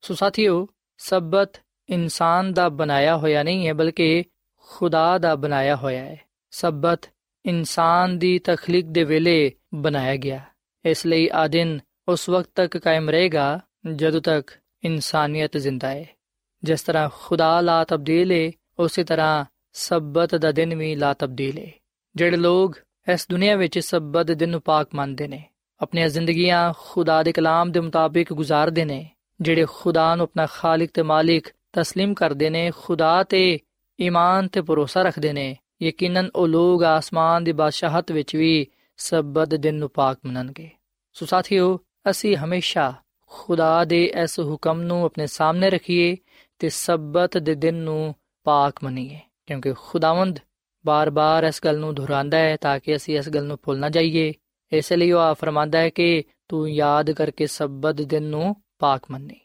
ਸੋ 0.00 0.14
ਸਾਥੀਓ, 0.14 0.68
ਸਬਤ 0.98 1.60
ਇਨਸਾਨ 1.88 2.52
ਦਾ 2.52 2.68
ਬਣਾਇਆ 2.68 3.16
ਹੋਇਆ 3.16 3.42
ਨਹੀਂ 3.42 3.68
ਹੈ, 3.68 3.72
ਬਲਕਿ 3.72 4.24
ਖੁਦਾ 4.58 5.18
ਦਾ 5.18 5.34
ਬਣਾਇਆ 5.34 5.76
ਹੋਇਆ 5.76 6.04
ਹੈ। 6.04 6.20
ਸਬਤ 6.50 7.00
ਇਨਸਾਨ 7.46 8.18
ਦੀ 8.18 8.38
ਤਖਲੀਕ 8.38 8.86
ਦੇ 8.86 9.04
ਵੇਲੇ 9.04 9.52
ਬਣਾਇਆ 9.74 10.16
ਗਿਆ। 10.16 10.40
ਇਸ 10.84 11.06
ਲਈ 11.06 11.28
ਆ 11.32 11.48
ਦਿਨ 11.48 11.80
ਉਸ 12.08 12.28
ਵਕਤ 12.28 12.50
ਤੱਕ 12.54 12.76
ਕਾਇਮ 12.76 13.10
ਰਹੇਗਾ, 13.10 13.60
ਜਦੋਂ 13.94 14.20
ਤੱਕ 14.20 14.50
ਇਨਸਾਨੀਅਤ 14.84 15.56
ਜ਼ਿੰਦਾ 15.56 15.88
ਹੈ। 15.88 16.16
ਜਿਸ 16.64 16.82
ਤਰ੍ਹਾਂ 16.82 17.10
ਖੁਦਾ 17.12 17.60
ਲਾ 17.60 17.84
ਤਬਦੀਲ 17.84 18.32
ਹੈ 18.32 18.52
ਉਸੇ 18.78 19.04
ਤਰ੍ਹਾਂ 19.04 19.44
ਸਬਤ 19.72 20.34
ਦਾ 20.34 20.52
ਦਿਨ 20.52 20.74
ਵੀ 20.74 20.94
ਲਾ 20.94 21.14
ਤਬਦੀਲ 21.14 21.58
ਹੈ 21.58 21.72
ਜਿਹੜੇ 22.16 22.36
ਲੋਕ 22.36 22.76
ਇਸ 23.12 23.26
ਦੁਨੀਆ 23.30 23.56
ਵਿੱਚ 23.56 23.78
ਸਬਤ 23.78 24.26
ਦਿਨ 24.32 24.48
ਨੂੰ 24.48 24.60
ਪਾਕ 24.60 24.88
ਮੰਨਦੇ 24.94 25.28
ਨੇ 25.28 25.44
ਆਪਣੀਆਂ 25.81 26.09
ਜ਼ਿੰਦਗੀਆਂ 26.09 26.73
ਖੁਦਾ 26.77 27.21
ਦੇ 27.23 27.31
ਕਲਾਮ 27.31 27.71
ਦੇ 27.71 27.79
ਮੁਤਾਬਿਕ 27.79 28.33
ਗੁਜ਼ਾਰਦੇ 28.33 28.85
ਨੇ 28.85 29.05
ਜਿਹੜੇ 29.39 29.65
ਖੁਦਾ 29.69 30.15
ਨੂੰ 30.15 30.23
ਆਪਣਾ 30.23 30.45
ਖਾਲਕ 30.45 30.89
ਤੇ 30.93 31.01
ਮਾਲਿਕ 31.01 31.47
تسلیم 31.79 32.13
ਕਰਦੇ 32.13 32.49
ਨੇ 32.49 32.71
ਖੁਦਾ 32.75 33.23
ਤੇ 33.23 33.59
ਈਮਾਨ 33.99 34.47
ਤੇ 34.47 34.61
ਭਰੋਸਾ 34.61 35.01
ਰੱਖਦੇ 35.01 35.33
ਨੇ 35.33 35.55
ਯਕੀਨਨ 35.81 36.29
ਉਹ 36.35 36.47
ਲੋਕ 36.47 36.83
ਆਸਮਾਨ 36.83 37.43
ਦੀ 37.43 37.51
ਬਾਦਸ਼ਾਹਤ 37.51 38.11
ਵਿੱਚ 38.11 38.35
ਵੀ 38.35 38.67
ਸਬਤ 38.99 39.55
ਦਿਨ 39.55 39.75
ਨੂੰ 39.75 39.89
ਪਾਕ 39.89 40.17
ਮੰਨਣਗੇ 40.25 40.69
ਸੋ 41.15 41.25
ਸਾਥੀਓ 41.25 41.77
ਅਸੀਂ 42.09 42.35
ਹਮੇਸ਼ਾ 42.37 42.93
ਖੁਦਾ 43.31 43.83
ਦੇ 43.85 44.03
ਇਸ 44.23 44.39
ਹੁਕਮ 44.39 44.81
ਨੂੰ 44.81 45.03
ਆਪਣੇ 45.05 45.27
ਸਾਹਮਣੇ 45.27 45.69
ਰੱਖੀਏ 45.69 46.15
ਤੇ 46.59 46.69
ਸਬਤ 46.69 47.37
ਦੇ 47.37 47.55
ਦਿਨ 47.55 47.75
ਨੂੰ 47.75 48.13
ਪਾਕ 48.45 48.83
ਮੰਨੀਏ 48.83 49.19
ਕਿਉਂਕਿ 49.47 49.73
ਖੁਦਾਵੰਦ 49.77 50.39
ਬਾਰ-ਬਾਰ 50.85 51.43
ਇਸ 51.43 51.61
ਗੱਲ 51.65 51.79
ਨੂੰ 51.79 51.93
ਦੁਹਰਾਉਂਦਾ 51.95 52.37
ਹੈ 52.37 52.55
ਤਾਂ 52.57 52.79
ਕਿ 52.79 52.95
ਅਸੀਂ 52.95 53.17
ਇਸ 53.17 53.29
ਗੱਲ 53.29 53.45
ਨੂੰ 53.45 53.57
ਭੁੱਲ 53.63 53.79
ਨਾ 53.79 53.89
ਜਾਈਏ 53.89 54.31
ਇਸ 54.71 54.93
ਲਈ 54.93 55.11
ਉਹ 55.11 55.33
ਫਰਮਾਂਦਾ 55.33 55.79
ਹੈ 55.79 55.89
ਕਿ 55.89 56.23
ਤੂੰ 56.49 56.69
ਯਾਦ 56.69 57.11
ਕਰਕੇ 57.11 57.47
ਸਬਤ 57.47 58.01
ਦਿਨ 58.01 58.23
ਨੂੰ 58.23 58.55
ਪਾਕ 58.79 59.11
ਮੰਨੀ 59.11 59.39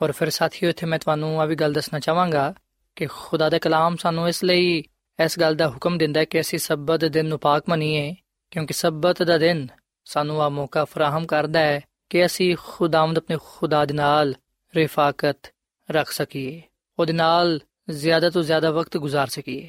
ਔਰ 0.00 0.12
ਫਿਰ 0.12 0.30
ਸਾਥੀਓ 0.30 0.70
ਇੱਥੇ 0.70 0.86
ਮੈਂ 0.86 0.98
ਤੁਹਾਨੂੰ 0.98 1.40
ਆ 1.40 1.44
ਵੀ 1.44 1.54
ਗੱਲ 1.54 1.72
ਦੱਸਣਾ 1.72 1.98
ਚਾਹਾਂਗਾ 1.98 2.54
ਕਿ 2.96 3.06
ਖੁਦਾ 3.06 3.48
ਦਾ 3.48 3.58
ਕਲਾਮ 3.58 3.96
ਸਾਨੂੰ 3.96 4.28
ਇਸ 4.28 4.44
ਲਈ 4.44 4.82
ਇਸ 5.18 5.38
ਗੱਲ 5.38 5.54
ਦਾ 5.54 5.68
ਹੁਕਮ 5.68 5.98
ਦਿੰਦਾ 5.98 6.20
ਹੈ 6.20 6.24
ਕਿ 6.24 6.40
ਅਸੀਂ 6.40 6.58
ਸਬਤ 6.58 7.04
ਦਿਨ 7.04 7.26
ਨੂੰ 7.26 7.38
ਪਾਕ 7.38 7.68
ਮੰਨੀਏ 7.68 8.14
ਕਿਉਂਕਿ 8.50 8.74
ਸਬਤ 8.74 9.22
ਦਾ 9.22 9.38
ਦਿਨ 9.38 9.66
ਸਾਨੂੰ 10.04 10.42
ਆ 10.42 10.48
ਮੌਕਾ 10.48 10.84
ਫਰਾਹਮ 10.84 11.26
ਕਰਦਾ 11.26 11.60
ਹੈ 11.60 11.80
ਕਿ 12.10 12.26
ਅਸੀਂ 12.26 12.56
ਖੁਦਾਵੰਦ 12.66 13.18
ਆਪਣੇ 13.18 13.36
ਖੁਦਾ 13.44 13.84
ਦੇ 13.84 13.94
ਨਾਲ 13.94 14.34
ਰਿਫਾਕਤ 14.74 15.52
ਰੱਖ 15.90 16.10
ਸਕੀਏ 16.10 16.62
ਉਹਦੇ 16.98 17.12
ਨਾਲ 17.12 17.60
ਜ਼ਿਆਦਾ 17.90 18.30
ਤੋਂ 18.30 18.42
ਜ਼ਿਆਦਾ 18.42 18.70
ਵਕਤ 18.70 18.96
گزار 18.96 19.26
ਸਕੀਏ 19.26 19.68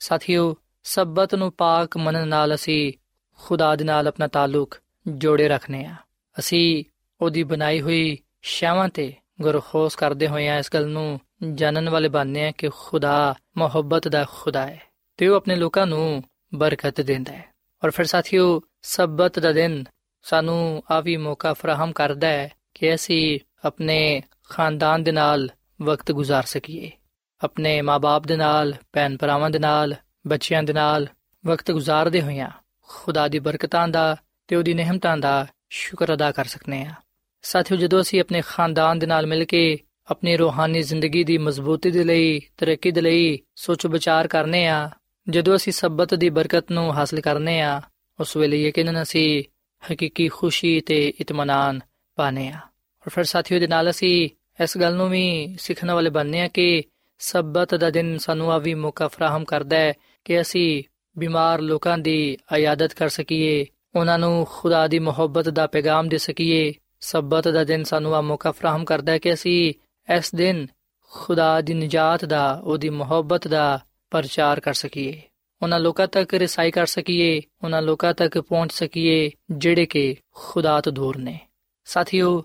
ਸਾਥੀਓ 0.00 0.54
ਸਬਤ 0.84 1.34
ਨੂੰ 1.34 1.52
ਪਾਕ 1.52 1.96
ਮੰਨਣ 1.96 2.28
ਨਾਲ 2.28 2.54
ਅਸੀਂ 2.54 2.92
ਖੁਦਾ 3.37 3.75
ਦੇ 3.75 3.83
ਨਾਲ 3.83 4.07
ਆਪਣਾ 4.07 4.27
ਤਾਲੁਕ 4.27 4.77
ਜੋੜੇ 5.07 5.47
ਰੱਖਨੇ 5.47 5.85
ਆ। 5.85 5.95
ਅਸੀਂ 6.39 6.83
ਉਹਦੀ 7.21 7.43
ਬਣਾਈ 7.43 7.81
ਹੋਈ 7.81 8.17
ਸ਼ਾਵਾਂ 8.41 8.89
ਤੇ 8.89 9.13
ਗੁਰਖੋਸ 9.41 9.95
ਕਰਦੇ 9.95 10.27
ਹੋਏ 10.27 10.47
ਆ, 10.47 10.57
ਇਸ 10.57 10.69
ਗੱਲ 10.73 10.87
ਨੂੰ 10.87 11.19
ਜਾਣਨ 11.53 11.89
ਵਾਲੇ 11.89 12.09
ਬਣਨੇ 12.09 12.47
ਆ 12.47 12.51
ਕਿ 12.51 12.69
ਖੁਦਾ 12.69 13.35
ਮੁਹੱਬਤ 13.57 14.07
ਦਾ 14.07 14.25
ਖੁਦਾ 14.29 14.67
ਹੈ 14.67 14.81
ਤੇ 15.17 15.27
ਉਹ 15.27 15.35
ਆਪਣੇ 15.35 15.55
ਲੋਕਾਂ 15.55 15.87
ਨੂੰ 15.87 16.23
ਬਰਕਤ 16.55 17.01
ਦਿੰਦਾ 17.01 17.31
ਹੈ। 17.31 17.45
ਔਰ 17.83 17.91
ਫਿਰ 17.91 18.05
ਸਾਥੀਓ, 18.05 18.61
ਸਬਤ 18.81 19.39
ਦਾ 19.39 19.51
ਦਿਨ 19.51 19.83
ਸਾਨੂੰ 20.23 20.83
ਆ 20.91 20.99
ਵੀ 20.99 21.17
ਮੌਕਾ 21.17 21.53
ਫਰਾਹਮ 21.53 21.91
ਕਰਦਾ 21.91 22.27
ਹੈ 22.27 22.51
ਕਿ 22.73 22.95
ਅਸੀਂ 22.95 23.39
ਆਪਣੇ 23.65 24.23
ਖਾਨਦਾਨ 24.49 25.03
ਦੇ 25.03 25.11
ਨਾਲ 25.11 25.49
ਵਕਤ 25.81 26.11
ਗੁਜ਼ਾਰ 26.11 26.43
ਸਕੀਏ। 26.43 26.91
ਆਪਣੇ 27.43 27.81
ਮਾਪੇ 27.81 28.27
ਦੇ 28.27 28.37
ਨਾਲ 28.37 28.73
ਭੈਣ 28.93 29.17
ਭਰਾਵਾਂ 29.17 29.49
ਦੇ 29.49 29.59
ਨਾਲ, 29.59 29.95
ਬੱਚਿਆਂ 30.27 30.63
ਦੇ 30.63 30.73
ਨਾਲ 30.73 31.07
ਵਕਤ 31.45 31.71
ਗੁਜ਼ਾਰਦੇ 31.71 32.21
ਹੋਇਆਂ 32.21 32.49
ਖੁਦਾ 32.87 33.27
ਦੀ 33.27 33.39
ਬਰਕਤਾਂ 33.39 33.87
ਦਾ 33.87 34.17
ਤੇ 34.47 34.55
ਉਹਦੀ 34.55 34.73
ਨਿਹਮਤਾਂ 34.73 35.17
ਦਾ 35.17 35.47
ਸ਼ੁਕਰ 35.69 36.13
ਅਦਾ 36.13 36.31
ਕਰ 36.31 36.45
ਸਕਨੇ 36.45 36.85
ਆ। 36.85 36.91
ਸਾਥੀਓ, 37.41 37.77
ਜਦੋਂ 37.77 38.01
ਅਸੀਂ 38.01 38.21
ਆਪਣੇ 38.21 38.41
ਖਾਨਦਾਨ 38.47 38.99
ਦੇ 38.99 39.05
ਨਾਲ 39.05 39.27
ਮਿਲ 39.27 39.45
ਕੇ 39.45 39.79
ਆਪਣੀ 40.07 40.37
ਰੂਹਾਨੀ 40.37 40.81
ਜ਼ਿੰਦਗੀ 40.81 41.23
ਦੀ 41.23 41.37
ਮਜ਼ਬੂਤੀ 41.37 41.91
ਦੇ 41.91 42.03
ਲਈ, 42.03 42.41
ਤਰੱਕੀ 42.57 42.91
ਦੇ 42.91 43.01
ਲਈ 43.01 43.39
ਸੋਚ 43.55 43.85
ਵਿਚਾਰ 43.85 44.27
ਕਰਨੇ 44.27 44.67
ਆ, 44.67 44.89
ਜਦੋਂ 45.29 45.55
ਅਸੀਂ 45.55 45.73
ਸਬਤ 45.73 46.13
ਦੀ 46.13 46.29
ਬਰਕਤ 46.29 46.71
ਨੂੰ 46.71 46.93
ਹਾਸਲ 46.93 47.21
ਕਰਨੇ 47.21 47.61
ਆ, 47.61 47.81
ਉਸ 48.19 48.37
ਵੇਲੇ 48.37 48.67
ਯਕੀਨਨ 48.67 49.01
ਅਸੀਂ 49.01 49.43
ਹਕੀਕੀ 49.93 50.27
ਖੁਸ਼ੀ 50.27 50.81
ਤੇ 50.81 51.13
ਇਤਮਾਨਾਨ 51.21 51.79
ਪਾਣੇ 52.15 52.47
ਆ। 52.47 52.57
ਔਰ 53.01 53.09
ਫਿਰ 53.09 53.23
ਸਾਥੀਓ 53.23 53.59
ਦੇ 53.59 53.67
ਨਾਲ 53.67 53.89
ਅਸੀਂ 53.89 54.29
ਇਸ 54.63 54.77
ਗੱਲ 54.77 54.95
ਨੂੰ 54.95 55.09
ਵੀ 55.09 55.57
ਸਿੱਖਣ 55.59 55.91
ਵਾਲੇ 55.91 56.09
ਬਣਨੇ 56.09 56.41
ਆ 56.41 56.47
ਕਿ 56.47 56.83
ਸਬਤ 57.19 57.75
ਦਾ 57.75 57.89
ਦਿਨ 57.89 58.17
ਸਾਨੂੰ 58.17 58.51
ਆ 58.51 58.57
ਵੀ 58.57 58.73
ਮੌਕਾ 58.73 59.07
ਫਰਾਹਮ 59.07 59.45
ਕਰਦਾ 59.45 59.77
ਹੈ 59.77 59.93
ਕਿ 60.25 60.41
ਅਸੀਂ 60.41 60.83
ਬਿਮਾਰ 61.19 61.59
ਲੋਕਾਂ 61.59 61.97
ਦੀ 61.97 62.37
ਆਯਾਦਤ 62.53 62.93
ਕਰ 62.93 63.09
ਸਕੀਏ, 63.09 63.65
ਉਹਨਾਂ 63.95 64.19
ਨੂੰ 64.19 64.47
ਖੁਦਾ 64.49 64.87
ਦੀ 64.87 64.99
ਮੁਹੱਬਤ 64.99 65.49
ਦਾ 65.49 65.67
ਪੈਗਾਮ 65.67 66.09
ਦੇ 66.09 66.17
ਸਕੀਏ। 66.17 66.73
ਸਬਤ 66.99 67.47
ਦਾ 67.47 67.63
ਦਿਨ 67.63 67.83
ਸਾਨੂੰ 67.83 68.15
ਆ 68.15 68.21
ਮੌਕਾ 68.21 68.51
ਫਰਾਹਮ 68.51 68.85
ਕਰਦਾ 68.85 69.11
ਹੈ 69.11 69.17
ਕਿ 69.17 69.33
ਅਸੀਂ 69.33 69.73
ਇਸ 70.17 70.35
ਦਿਨ 70.35 70.67
ਖੁਦਾ 71.09 71.61
ਦੀ 71.61 71.73
ਨਜਾਤ 71.73 72.25
ਦਾ, 72.25 72.61
ਉਹਦੀ 72.63 72.89
ਮੁਹੱਬਤ 72.89 73.47
ਦਾ 73.47 73.79
ਪ੍ਰਚਾਰ 74.11 74.59
ਕਰ 74.59 74.73
ਸਕੀਏ। 74.73 75.21
ਉਹਨਾਂ 75.61 75.79
ਲੋਕਾਂ 75.79 76.07
ਤੱਕ 76.07 76.33
ਰਸਾਈ 76.33 76.71
ਕਰ 76.71 76.85
ਸਕੀਏ, 76.85 77.41
ਉਹਨਾਂ 77.63 77.81
ਲੋਕਾਂ 77.81 78.13
ਤੱਕ 78.13 78.39
ਪਹੁੰਚ 78.41 78.73
ਸਕੀਏ, 78.73 79.31
ਜਿਹੜੇ 79.51 79.85
ਕਿ 79.85 80.15
ਖੁਦਾ 80.33 80.81
ਤੋਂ 80.81 80.91
ਦੂਰ 80.91 81.17
ਨੇ। 81.17 81.39
ਸਾਥੀਓ, 81.85 82.43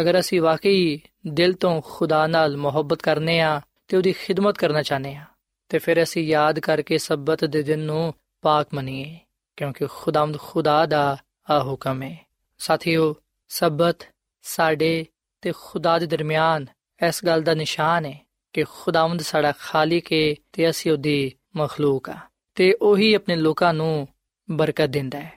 ਅਗਰ 0.00 0.20
ਅਸੀਂ 0.20 0.40
ਵਾਕਈ 0.40 1.00
ਦਿਲ 1.26 1.52
ਤੋਂ 1.52 1.82
ਖੁਦਾ 1.84 2.26
ਨਾਲ 2.26 2.56
ਮੁਹੱਬਤ 2.56 3.02
ਕਰਨੇ 3.02 3.40
ਆ, 3.40 3.60
ਤੇ 3.88 3.96
ਉਹਦੀ 3.96 4.12
ਖਿਦਮਤ 4.12 4.58
ਕਰਨਾ 4.58 4.82
ਚਾਹਨੇ 4.82 5.14
ਆ 5.14 5.24
ਤੇ 5.70 5.78
ਫਿਰ 5.78 6.02
ਅਸੀਂ 6.02 6.22
ਯਾਦ 6.22 6.58
ਕਰਕੇ 6.58 6.98
ਸਬਤ 6.98 7.44
ਦੇ 7.44 7.62
ਦਿਨ 7.62 7.78
ਨੂੰ 7.78 8.14
ਪਾਕ 8.42 8.66
ਮੰਨੀਏ, 8.74 9.18
ਕਿਉਂਕਿ 9.56 9.86
ਖੁਦਾਮਦ 9.90 10.38
ਖੁਦਾ 10.38 10.86
ਦਾ 10.86 11.16
ਆ 11.50 11.62
ਹੁਕਮ 11.62 12.02
ਹੈ 12.02 12.26
ਸਾਥੀਓ, 12.58 13.14
ਸਬਤ 13.48 13.96
ਸਾਡੇ 14.42 15.06
ਤੇ 15.42 15.52
ਖੁਦਾ 15.62 15.98
ਦੇ 15.98 16.06
ਦਰਮਿਆਨ 16.06 16.66
ਇਸ 17.08 17.24
ਗੱਲ 17.24 17.42
ਦਾ 17.42 17.54
ਨਿਸ਼ਾਨ 17.54 18.04
ਹੈ 18.04 18.26
ਕਿ 18.52 18.64
ਖੁਦਾਵੰਦ 18.64 19.20
ਸਾਡਾ 19.20 19.52
ਖਾਲਿਕ 19.58 20.12
ਹੈ 20.12 20.34
ਤੇ 20.52 20.70
ਅਸੀਂ 20.70 20.92
ਉਹਦੀ 20.92 21.32
ਮਖਲੂਕ 21.56 22.10
ਆ 22.10 22.16
ਤੇ 22.54 22.72
ਉਹੀ 22.72 23.14
ਆਪਣੇ 23.14 23.36
ਲੋਕਾਂ 23.36 23.74
ਨੂੰ 23.74 24.08
ਬਰਕਤ 24.50 24.86
ਦਿੰਦਾ 24.86 25.20
ਹੈ। 25.20 25.32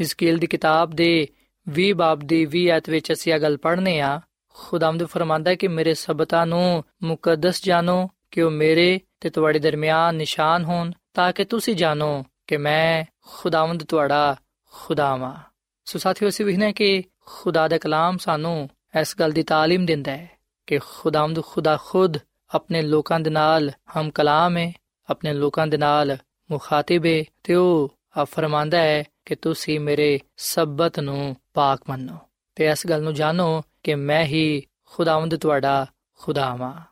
ਹਿਸਕੀਲ 0.00 0.38
ਦੀ 0.38 0.46
ਕਿਤਾਬ 0.46 0.90
ਦੇ 0.90 1.28
20 1.66 1.92
ਬਾਬ 1.92 2.20
ਦੀ 2.20 2.46
20 2.56 2.68
ਆਇਤ 2.68 2.90
ਵਿੱਚ 2.90 3.12
ਅਸੀਂ 3.12 3.34
ਇਹ 3.34 3.40
ਗੱਲ 3.40 3.56
ਪੜ੍ਹਨੇ 3.56 4.00
ਆ, 4.00 4.20
ਖੁਦਾਵੰਦ 4.48 5.04
ਫਰਮਾਂਦਾ 5.04 5.54
ਕਿ 5.54 5.68
ਮੇਰੇ 5.68 5.94
ਸਬਤਾਂ 5.94 6.46
ਨੂੰ 6.46 6.84
ਮੁਕੱਦਸ 7.02 7.64
ਜਾਣੋ 7.64 8.08
ਕਿ 8.30 8.42
ਉਹ 8.42 8.50
ਮੇਰੇ 8.50 9.00
ਤੇ 9.22 9.30
ਤੁਹਾਡੇ 9.30 9.58
ਦਰਮਿਆਨ 9.58 10.14
ਨਿਸ਼ਾਨ 10.14 10.64
ਹੋਣ 10.64 10.92
ਤਾਂ 11.14 11.32
ਕਿ 11.32 11.44
ਤੁਸੀਂ 11.44 11.76
ਜਾਣੋ 11.76 12.24
ਕਿ 12.46 12.56
ਮੈਂ 12.56 13.04
ਖੁਦਾਵੰਦ 13.26 13.84
ਤੁਹਾਡਾ 13.84 14.36
ਖੁਦਾਵਾ। 14.72 15.40
ਸੋ 15.84 15.98
ਸਾਥੀਓ, 15.98 16.28
ਅਸੀਂ 16.28 16.46
ਵਿਖਨੇ 16.46 16.72
ਕਿ 16.72 17.04
ਖੁਦਾ 17.20 17.68
ਦਾ 17.68 17.78
ਕਲਾਮ 17.78 18.18
ਸਾਨੂੰ 18.18 18.70
ਇਸ 19.00 19.14
ਗੱਲ 19.20 19.30
ਦੀ 19.30 19.42
ਤਾਲੀਮ 19.42 19.86
ਦਿੰਦਾ 19.86 20.12
ਹੈ 20.12 20.30
ਕਿ 20.66 20.78
ਖੁਦਾਵੰਦ 20.78 21.44
ਖੁਦਾ 21.44 21.78
ਖੁਦ 21.84 22.18
ਆਪਣੇ 22.54 22.82
ਲੋਕਾਂ 22.82 23.20
ਦੇ 23.20 23.30
ਨਾਲ 23.30 23.70
ਹਮ 23.96 24.10
ਕਲਾਮ 24.10 24.56
ਹੈ, 24.56 24.72
ਆਪਣੇ 25.10 25.32
ਲੋਕਾਂ 25.32 25.66
ਦੇ 25.66 25.76
ਨਾਲ 25.76 26.16
ਮੁਖਾਤਿਬ 26.50 27.06
ਹੈ 27.06 27.24
ਤੇ 27.42 27.54
ਉਹ 27.54 27.94
ਆ 28.18 28.24
ਫਰਮਾਂਦਾ 28.24 28.78
ਹੈ 28.78 29.04
ਕਿ 29.24 29.34
ਤੁਸੀਂ 29.34 29.80
ਮੇਰੇ 29.80 30.20
ਸਬਤ 30.36 31.00
ਨੂੰ 31.00 31.36
ਪਾਕ 31.54 31.80
ਮੰਨੋ 31.88 32.16
ਤੇ 32.54 32.66
ਇਸ 32.66 32.86
ਗੱਲ 32.86 33.02
ਨੂੰ 33.02 33.14
ਜਾਣੋ 33.14 33.62
ਕਿ 33.82 33.94
ਮੈਂ 33.94 34.24
ਹੀ 34.24 34.62
ਖੁਦਾਵੰਦ 34.86 35.36
ਤੁਹਾਡਾ 35.36 35.86
ਖੁਦਾਵਾ। 36.18 36.82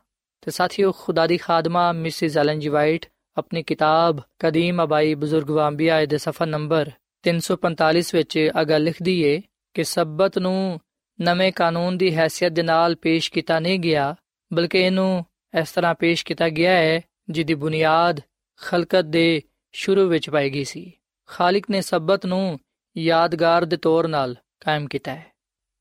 ਤੇ 0.41 0.51
ਸਾਥੀਓ, 0.51 0.91
ਖੁਦਾ 0.91 1.27
ਦੀ 1.27 1.37
ਖਾਦਮਾ, 1.37 1.91
ਮਿਸਿਸ 1.91 2.37
ਐਲਨ 2.37 2.59
ਜੀ 2.59 2.69
ਵਾਈਟ, 2.69 3.05
ਆਪਣੀ 3.37 3.63
ਕਿਤਾਬ 3.63 4.19
ਕਦੀਮ 4.39 4.83
ਅਬਾਈ 4.83 5.15
ਬਜ਼ੁਰਗ 5.15 5.49
ਵਾਂਬੀਆ 5.49 6.05
ਦੇ 6.05 6.17
ਸਫਾ 6.17 6.45
ਨੰਬਰ 6.45 6.91
345 7.23 8.15
ਵਿੱਚ 8.15 8.51
ਅਗਾ 8.61 8.77
ਲਿਖਦੀ 8.77 9.21
ਏ 9.21 9.41
ਕਿ 9.73 9.83
ਸਬਤ 9.83 10.37
ਨੂੰ 10.37 10.79
ਨਵੇਂ 11.21 11.51
ਕਾਨੂੰਨ 11.51 11.97
ਦੀ 11.97 12.17
ਹیثیت 12.17 12.53
ਦੇ 12.53 12.63
ਨਾਲ 12.63 12.95
ਪੇਸ਼ 12.95 13.31
ਕੀਤਾ 13.31 13.59
ਨਹੀਂ 13.59 13.79
ਗਿਆ, 13.79 14.15
ਬਲਕਿ 14.53 14.79
ਇਹਨੂੰ 14.79 15.25
ਇਸ 15.61 15.71
ਤਰ੍ਹਾਂ 15.71 15.95
ਪੇਸ਼ 15.95 16.25
ਕੀਤਾ 16.25 16.49
ਗਿਆ 16.49 16.71
ਹੈ 16.71 17.01
ਜਿਹਦੀ 17.29 17.53
ਬੁਨਿਆਦ 17.53 18.21
ਖਲਕਤ 18.61 19.01
ਦੇ 19.01 19.41
ਸ਼ੁਰੂ 19.71 20.07
ਵਿੱਚ 20.07 20.29
ਪਾਈ 20.29 20.49
ਗਈ 20.49 20.63
ਸੀ। 20.63 20.93
ਖਾਲਕ 21.27 21.63
ਨੇ 21.69 21.81
ਸਬਤ 21.81 22.25
ਨੂੰ 22.25 22.59
ਯਾਦਗਾਰ 22.97 23.65
ਦੇ 23.65 23.77
ਤੌਰ 23.77 24.07
ਨਾਲ 24.07 24.35
ਕਾਇਮ 24.59 24.87
ਕੀਤਾ 24.87 25.15
ਹੈ। 25.15 25.25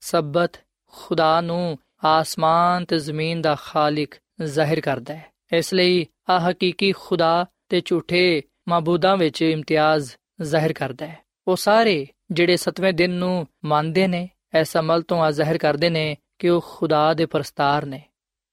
ਸਬਤ 0.00 0.52
ਖੁਦਾ 0.86 1.40
ਨੂੰ 1.40 1.78
ਆਸਮਾਨ 2.04 2.84
ਤੇ 2.84 2.98
ਜ਼ਮੀਨ 2.98 3.40
ਦਾ 3.40 3.54
ਖਾਲਕ 3.54 4.14
ਜ਼ਾਹਿਰ 4.42 4.80
ਕਰਦਾ 4.80 5.14
ਹੈ। 5.14 5.24
ਇਸ 5.52 5.74
ਲਈ 5.74 6.06
ਆ 6.30 6.50
ਹਕੀਕੀ 6.50 6.92
ਖੁਦਾ 6.92 7.46
ਤੇ 7.68 7.82
ਝੂਠੇ 7.84 8.42
ਮਾਬੂਦਾਂ 8.68 9.16
ਵਿੱਚ 9.16 9.42
ਇਮਤਿਆਜ਼ 9.42 10.12
ਜ਼ਾਹਿਰ 10.42 10.72
ਕਰਦਾ 10.72 11.06
ਹੈ। 11.06 11.18
ਉਹ 11.48 11.56
ਸਾਰੇ 11.56 12.06
ਜਿਹੜੇ 12.30 12.56
ਸਤਵੇਂ 12.56 12.92
ਦਿਨ 12.92 13.10
ਨੂੰ 13.10 13.46
ਮੰਨਦੇ 13.64 14.06
ਨੇ, 14.06 14.28
ਇਸ 14.60 14.76
ਅਮਲ 14.76 15.02
ਤੋਂ 15.02 15.22
ਆ 15.22 15.30
ਜ਼ਾਹਿਰ 15.30 15.58
ਕਰਦੇ 15.58 15.90
ਨੇ 15.90 16.16
ਕਿ 16.38 16.48
ਉਹ 16.48 16.64
ਖੁਦਾ 16.66 17.14
ਦੇ 17.14 17.26
ਪਰਸਤਾਰ 17.26 17.86
ਨੇ। 17.86 18.02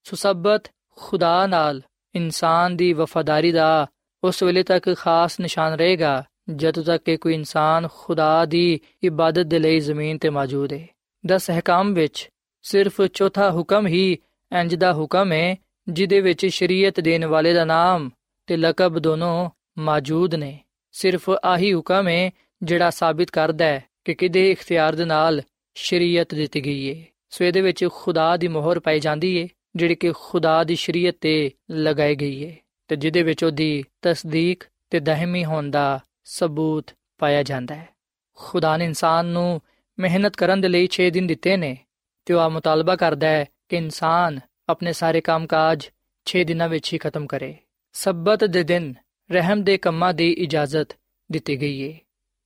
ਸੁਸਬਤ 0.04 0.62
ਖੁਦਾ 0.96 1.46
ਨਾਲ 1.46 1.82
ਇਨਸਾਨ 2.14 2.76
ਦੀ 2.76 2.92
ਵਫਾਦਾਰੀ 2.92 3.52
ਦਾ 3.52 3.86
ਉਸ 4.24 4.42
ਵੇਲੇ 4.42 4.62
ਤੱਕ 4.62 4.94
ਖਾਸ 4.98 5.40
ਨਿਸ਼ਾਨ 5.40 5.72
ਰਹੇਗਾ, 5.72 6.24
ਜਦੋਂ 6.56 6.84
ਤੱਕ 6.84 7.04
ਕਿ 7.04 7.16
ਕੋਈ 7.16 7.34
ਇਨਸਾਨ 7.34 7.88
ਖੁਦਾ 7.94 8.44
ਦੀ 8.44 8.80
ਇਬਾਦਤ 9.02 9.42
ਦੇ 9.42 9.58
ਲਈ 9.58 9.80
ਜ਼ਮੀਨ 9.80 10.18
ਤੇ 10.18 10.30
ਮੌਜੂਦ 10.30 10.72
ਹੈ। 10.72 10.86
ਦਸ 11.26 11.50
ਹਕਾਮ 11.50 11.94
ਵਿੱਚ 11.94 12.28
ਸਿਰਫ 12.62 13.02
ਚੌਥਾ 13.02 13.50
ਹੁਕਮ 13.50 13.86
ਹੀ 13.86 14.18
ਇੰਜ 14.60 14.74
ਦਾ 14.74 14.92
ਹੁਕਮ 14.92 15.32
ਹੈ 15.32 15.56
ਜਿਦੇ 15.88 16.20
ਵਿੱਚ 16.20 16.46
ਸ਼ਰੀਅਤ 16.46 17.00
ਦੇਣ 17.00 17.24
ਵਾਲੇ 17.24 17.52
ਦਾ 17.52 17.64
ਨਾਮ 17.64 18.10
ਤੇ 18.46 18.56
ਲਕਬ 18.56 18.98
ਦੋਨੋਂ 18.98 19.50
ਮੌਜੂਦ 19.78 20.34
ਨੇ। 20.34 20.58
ਸਿਰਫ 20.92 21.30
ਆਹੀ 21.44 21.74
ਹੁਕਮ 21.74 22.08
ਹੈ 22.08 22.30
ਜਿਹੜਾ 22.62 22.90
ਸਾਬਿਤ 22.90 23.30
ਕਰਦਾ 23.30 23.64
ਹੈ 23.64 23.84
ਕਿ 24.04 24.14
ਕਿਦੇ 24.14 24.50
ਇਖਤਿਆਰ 24.50 24.94
ਦੇ 24.94 25.04
ਨਾਲ 25.04 25.42
ਸ਼ਰੀਅਤ 25.74 26.34
ਦਿੱਤੀ 26.34 26.64
ਗਈ 26.64 27.00
ਹੈ 27.00 27.06
ਸੋ 27.30 27.44
ਇਹਦੇ 27.44 27.60
ਵਿੱਚ 27.60 27.88
ਖੁਦਾ 27.92 28.36
ਦੀ 28.36 28.48
ਮੋਹਰ 28.48 28.80
ਪਾਈ 28.80 29.00
ਜਾਂਦੀ 29.00 29.42
ਹੈ 29.42 29.48
ਜਿਹੜੀ 29.76 29.94
ਕਿ 29.94 30.12
ਖੁਦਾ 30.12 30.64
ਦੀ 30.64 30.74
ਸ਼ਰੀਅਤ 30.74 31.16
ਤੇ 31.20 31.50
ਲਗਾਈ 31.70 32.14
ਗਈ 32.14 32.46
ਹੈ 32.46 32.56
ਤੇ 32.88 32.96
ਜਿਹਦੇ 32.96 33.22
ਵਿੱਚ 33.22 33.44
ਉਹਦੀ 33.44 33.84
ਤਸਦੀਕ 34.02 34.64
ਤੇ 34.90 35.00
ਦਹਮੀ 35.00 35.44
ਹੋਣ 35.44 35.70
ਦਾ 35.70 36.00
ਸਬੂਤ 36.24 36.90
ਪਾਇਆ 37.18 37.42
ਜਾਂਦਾ 37.42 37.74
ਹੈ। 37.74 37.88
ਖੁਦਾ 38.34 38.76
ਨੇ 38.76 38.84
ਇਨਸਾਨ 38.84 39.26
ਨੂੰ 39.26 39.60
ਮਿਹਨਤ 39.98 40.36
ਕਰਨ 40.36 40.60
ਦੇ 40.60 40.68
ਲਈ 40.68 40.88
6 40.92 41.10
ਦਿਨ 41.10 41.26
ਦਿੱਤੇ 41.26 41.56
ਨੇ 41.56 41.76
ਤੇ 42.24 42.34
ਉਹ 42.34 42.40
ਆ 42.40 42.48
ਮੁਤਾਲਬਾ 42.48 42.96
ਕਰਦਾ 42.96 43.28
ਹੈ 43.28 43.44
ਕਿ 43.68 43.76
ਇਨਸਾਨ 43.76 44.40
ਆਪਣੇ 44.68 44.92
ਸਾਰੇ 44.92 45.20
ਕੰਮਕਾਜ 45.20 45.90
6 46.26 46.44
ਦਿਨਾਂ 46.44 46.68
ਵਿੱਚ 46.68 46.92
ਹੀ 46.92 46.98
ਖਤਮ 46.98 47.26
ਕਰੇ। 47.26 47.56
ਸਬਤ 47.92 48.44
ਦੇ 48.44 48.62
ਦਿਨ 48.62 48.94
ਰਹਿਮ 49.32 49.64
ਦੇ 49.64 49.78
ਕੰਮਾਂ 49.78 50.14
ਦੀ 50.14 50.32
ਇਜਾਜ਼ਤ 50.32 50.88
ਦਿੱਤੀ 51.32 51.60
ਗਈ 51.60 51.92
ਹੈ 51.92 51.98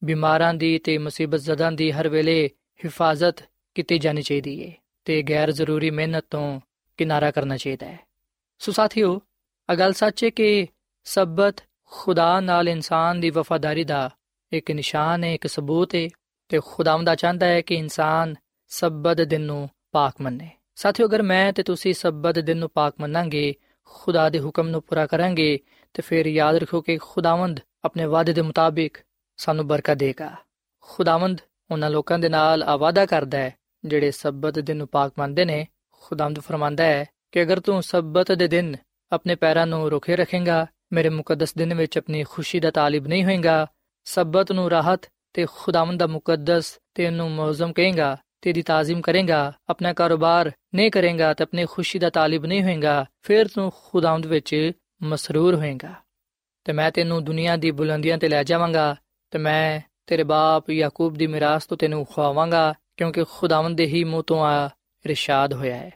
ਬਿਮਾਰਾਂ 0.05 0.55
ਦੀ 0.55 0.79
ਤੇ 0.79 0.99
ਮੁਸੀਬਤ 0.99 1.41
ਜ਼ਦਾਂ 1.41 1.73
ਦੀ 1.73 1.93
ਹਰ 1.93 2.09
ਵੇਲੇ 2.09 2.51
ਹਿਫਾਜ਼ਤ 2.85 3.49
ਕੀਤੀ 3.75 3.99
ਜਾਣੀ 3.99 4.23
ਚਾਹੀਦੀ 4.23 4.67
ਹੈ 4.67 4.73
ਤੇ 5.05 5.23
ਗੈਰ 5.23 5.51
ਜ਼ਰੂਰੀ 5.51 5.91
ਮਿਹਨਤ 5.91 6.25
ਤੋਂ 6.31 6.61
ਕਿਨਾਰਾ 6.97 7.31
ਕਰਨਾ 7.31 7.57
ਚਾਹੀਦਾ 7.57 7.87
ਹੈ। 7.87 7.99
ਸੋ 8.59 8.73
ਸਾਥੀਓ 8.73 9.21
ਅਗਲ 9.73 9.93
ਸੱਚ 9.93 10.25
ਹੈ 10.25 10.31
ਕਿ 10.31 10.67
ਸਬਤ 11.05 11.57
ਖੁਦਾ 11.85 12.41
ਨਾਲ 12.41 12.69
ਇਨਸਾਨ 12.69 13.21
ਦੀ 13.21 13.31
ਵਫਾਦਾਰੀ 13.31 13.85
ਦਾ 13.85 14.11
ਇੱਕ 14.53 14.71
ਨਿਸ਼ਾਨ 14.71 15.25
ਹੈ 15.25 15.35
ਇੱਕ 15.35 15.47
ਸਬੂਤ 15.47 15.95
ਹੈ 15.95 16.09
ਤੇ 16.49 16.61
ਖੁਦਾਵੰਦ 16.67 17.15
ਚਾਹੁੰਦਾ 17.15 17.47
ਹੈ 17.47 17.61
ਕਿ 17.61 17.75
ਇਨਸਾਨ 17.75 18.35
ਸਬਤ 18.69 19.21
ਦਿਨ 19.21 19.41
ਨੂੰ 19.41 19.71
ਪਾਕ 19.93 20.15
ਮੰਨੇ। 20.21 20.51
ਸਾਥੀਓ, 20.75 21.07
ਅਗਰ 21.07 21.23
ਮੈਂ 21.23 21.53
ਤੇ 21.53 21.63
ਤੁਸੀਂ 21.63 21.95
ਸਬਤ 21.95 22.39
ਦਿਨ 22.39 22.57
ਨੂੰ 22.57 22.71
ਪਾਕ 22.71 22.95
ਮੰਨਾਂਗੇ, 23.01 23.55
ਖੁਦਾ 23.85 24.29
ਦੇ 24.29 24.41
ਹੁਕਮ 24.41 24.69
ਨੂੰ 24.69 24.83
ਪੂਰਾ 24.83 25.07
ਕਰਾਂਗੇ, 25.07 25.59
ਤੇ 25.95 26.03
ਫਿਰ 26.03 26.27
ਯਾਦ 26.27 26.57
ਰੱਖੋ 26.57 26.81
ਕਿ 26.81 26.99
ਖੁਦਾਵੰਦ 26.99 27.61
ਆਪਣੇ 27.85 28.05
ਵਾਅਦੇ 28.05 28.33
ਦੇ 28.33 28.43
ਮੁਤਾਬਿਕ 28.43 28.99
ਸਾਨੂੰ 29.37 29.67
ਬਰਕਤ 29.67 29.95
ਦੇਗਾ। 29.95 30.37
ਖੁਦਾਵੰਦ 30.81 31.41
ਉਹਨਾਂ 31.71 31.91
ਲੋਕਾਂ 31.91 32.19
ਦੇ 32.19 32.29
ਨਾਲ 32.29 32.63
ਆਵਾਦਾ 32.63 33.07
ਕਰਦਾ 33.07 33.39
ਹੈ, 33.39 33.55
ਜਿਹੜੇ 33.85 34.11
ਸਬਤ 34.11 34.59
ਦਿਨ 34.59 34.77
ਨੂੰ 34.77 34.89
ਪਾਕ 34.89 35.13
ਮੰਨਦੇ 35.19 35.45
ਨੇ। 35.45 35.67
ਖੁਦਾਵੰਦ 35.91 36.41
ਫਰਮਾਂਦਾ 36.41 36.85
ਹੈ 36.85 37.05
ਕਿ 37.33 37.43
ਅਗਰ 37.43 37.61
ਤੂੰ 37.61 37.83
ਸਬਤ 37.83 38.33
ਦੇ 38.33 38.49
ਦਿਨ 38.49 38.77
ਆਪਣੇ 39.13 39.35
ਪੈਰਾਂ 39.35 39.67
ਨੂੰ 39.67 39.91
ਰੋਕੇ 39.91 40.17
ਰੱਖੇਗਾ, 40.17 40.67
ਮੇਰੇ 40.93 41.09
ਮੁਕੱਦਸ 41.09 41.55
ਦਿਨ 41.55 41.75
ਵਿੱਚ 41.75 41.99
ਆਪਣੀ 41.99 42.25
ਖੁਸ਼ੀ 42.25 42.61
ਦਾ 42.61 42.71
ਤਾਲਿਬ 42.71 43.07
ਨਹੀਂ 43.07 43.25
ਹੋਏਗਾ, 43.25 43.67
ਸਬਤ 44.05 44.53
ਨੂੰ 44.53 44.71
ਰਾਹਤ 44.71 45.01
ਤੇ 45.33 45.47
ਖੁਦਾਵੰਦ 45.57 46.01
ਦਾ 46.01 46.07
ਮੁਕੱਦਸ 46.07 46.79
ਤੇ 46.95 47.07
ਉਹਨੂੰ 47.07 47.31
ਮੌਜ਼ਮ 47.31 47.73
ਕਹੇਗਾ 47.73 48.17
ਤੇਰੀ 48.43 48.63
ਤਾਜ਼ੀਮ 48.63 49.01
ਕਰੇਗਾ 49.01 49.53
ਆਪਣਾ 49.69 49.93
ਕਾਰੋਬਾਰ 49.93 50.51
ਨਹੀਂ 50.75 50.91
ਕਰੇਗਾ 50.91 51.33
ਤੇ 51.35 51.45
ਆਪਣੀ 51.45 51.67
ਖੁਸ਼ੀ 51.67 51.99
ਦਾ 51.99 52.11
ਤਾਲਿਬ 52.11 52.47
ਨਹੀਂ 52.47 52.63
ਹੋਏਗਾ 52.63 53.05
ਫਿਰ 53.23 53.49
ਤੂੰ 53.49 53.71
ਖੁਦਾਵੰਦ 53.85 54.27
ਵਿੱਚ 54.27 54.73
ਮਸਰੂਰ 55.03 55.55
ਹੋਏਗਾ 55.55 55.95
ਤੇ 56.67 56.73
ਮੈਂ 56.73 56.91
ਤੈਨੂੰ 56.91 57.23
ਦੁਨੀਆ 57.25 57.57
ਦੀ 57.57 57.71
ਬੁਲੰਦੀਆਂ 57.71 58.19
ਤੇ 58.19 58.29
ਲੈ 58.29 58.43
ਜਾਵਾਂਗਾ 58.43 58.95
ਤੇ 59.33 59.39
ਮੈਂ 59.39 59.81
ਤੇਰੇ 60.07 60.23
ਬਾਪ 60.23 60.71
ਯਾਕੂਬ 60.71 61.17
ਦੀ 61.17 61.27
ਮਿਰਾਸ 61.27 61.67
ਤੋਂ 61.67 61.77
ਤੈਨੂੰ 61.77 62.05
ਖਵਾਵਾਂਗਾ 62.05 62.73
ਕਿਉਂਕਿ 62.97 63.25
ਖੁਦਾਵੰਦ 63.31 63.77
ਦੇ 63.77 63.87
ਹੀ 63.87 64.05
ਮੂੰਹ 64.05 64.23
ਤੋਂ 64.23 64.45
ਆ 64.45 64.69
ਇਰਸ਼ਾਦ 65.05 65.55
ਹੋਇਆ 65.55 65.77
ਹੈ 65.77 65.91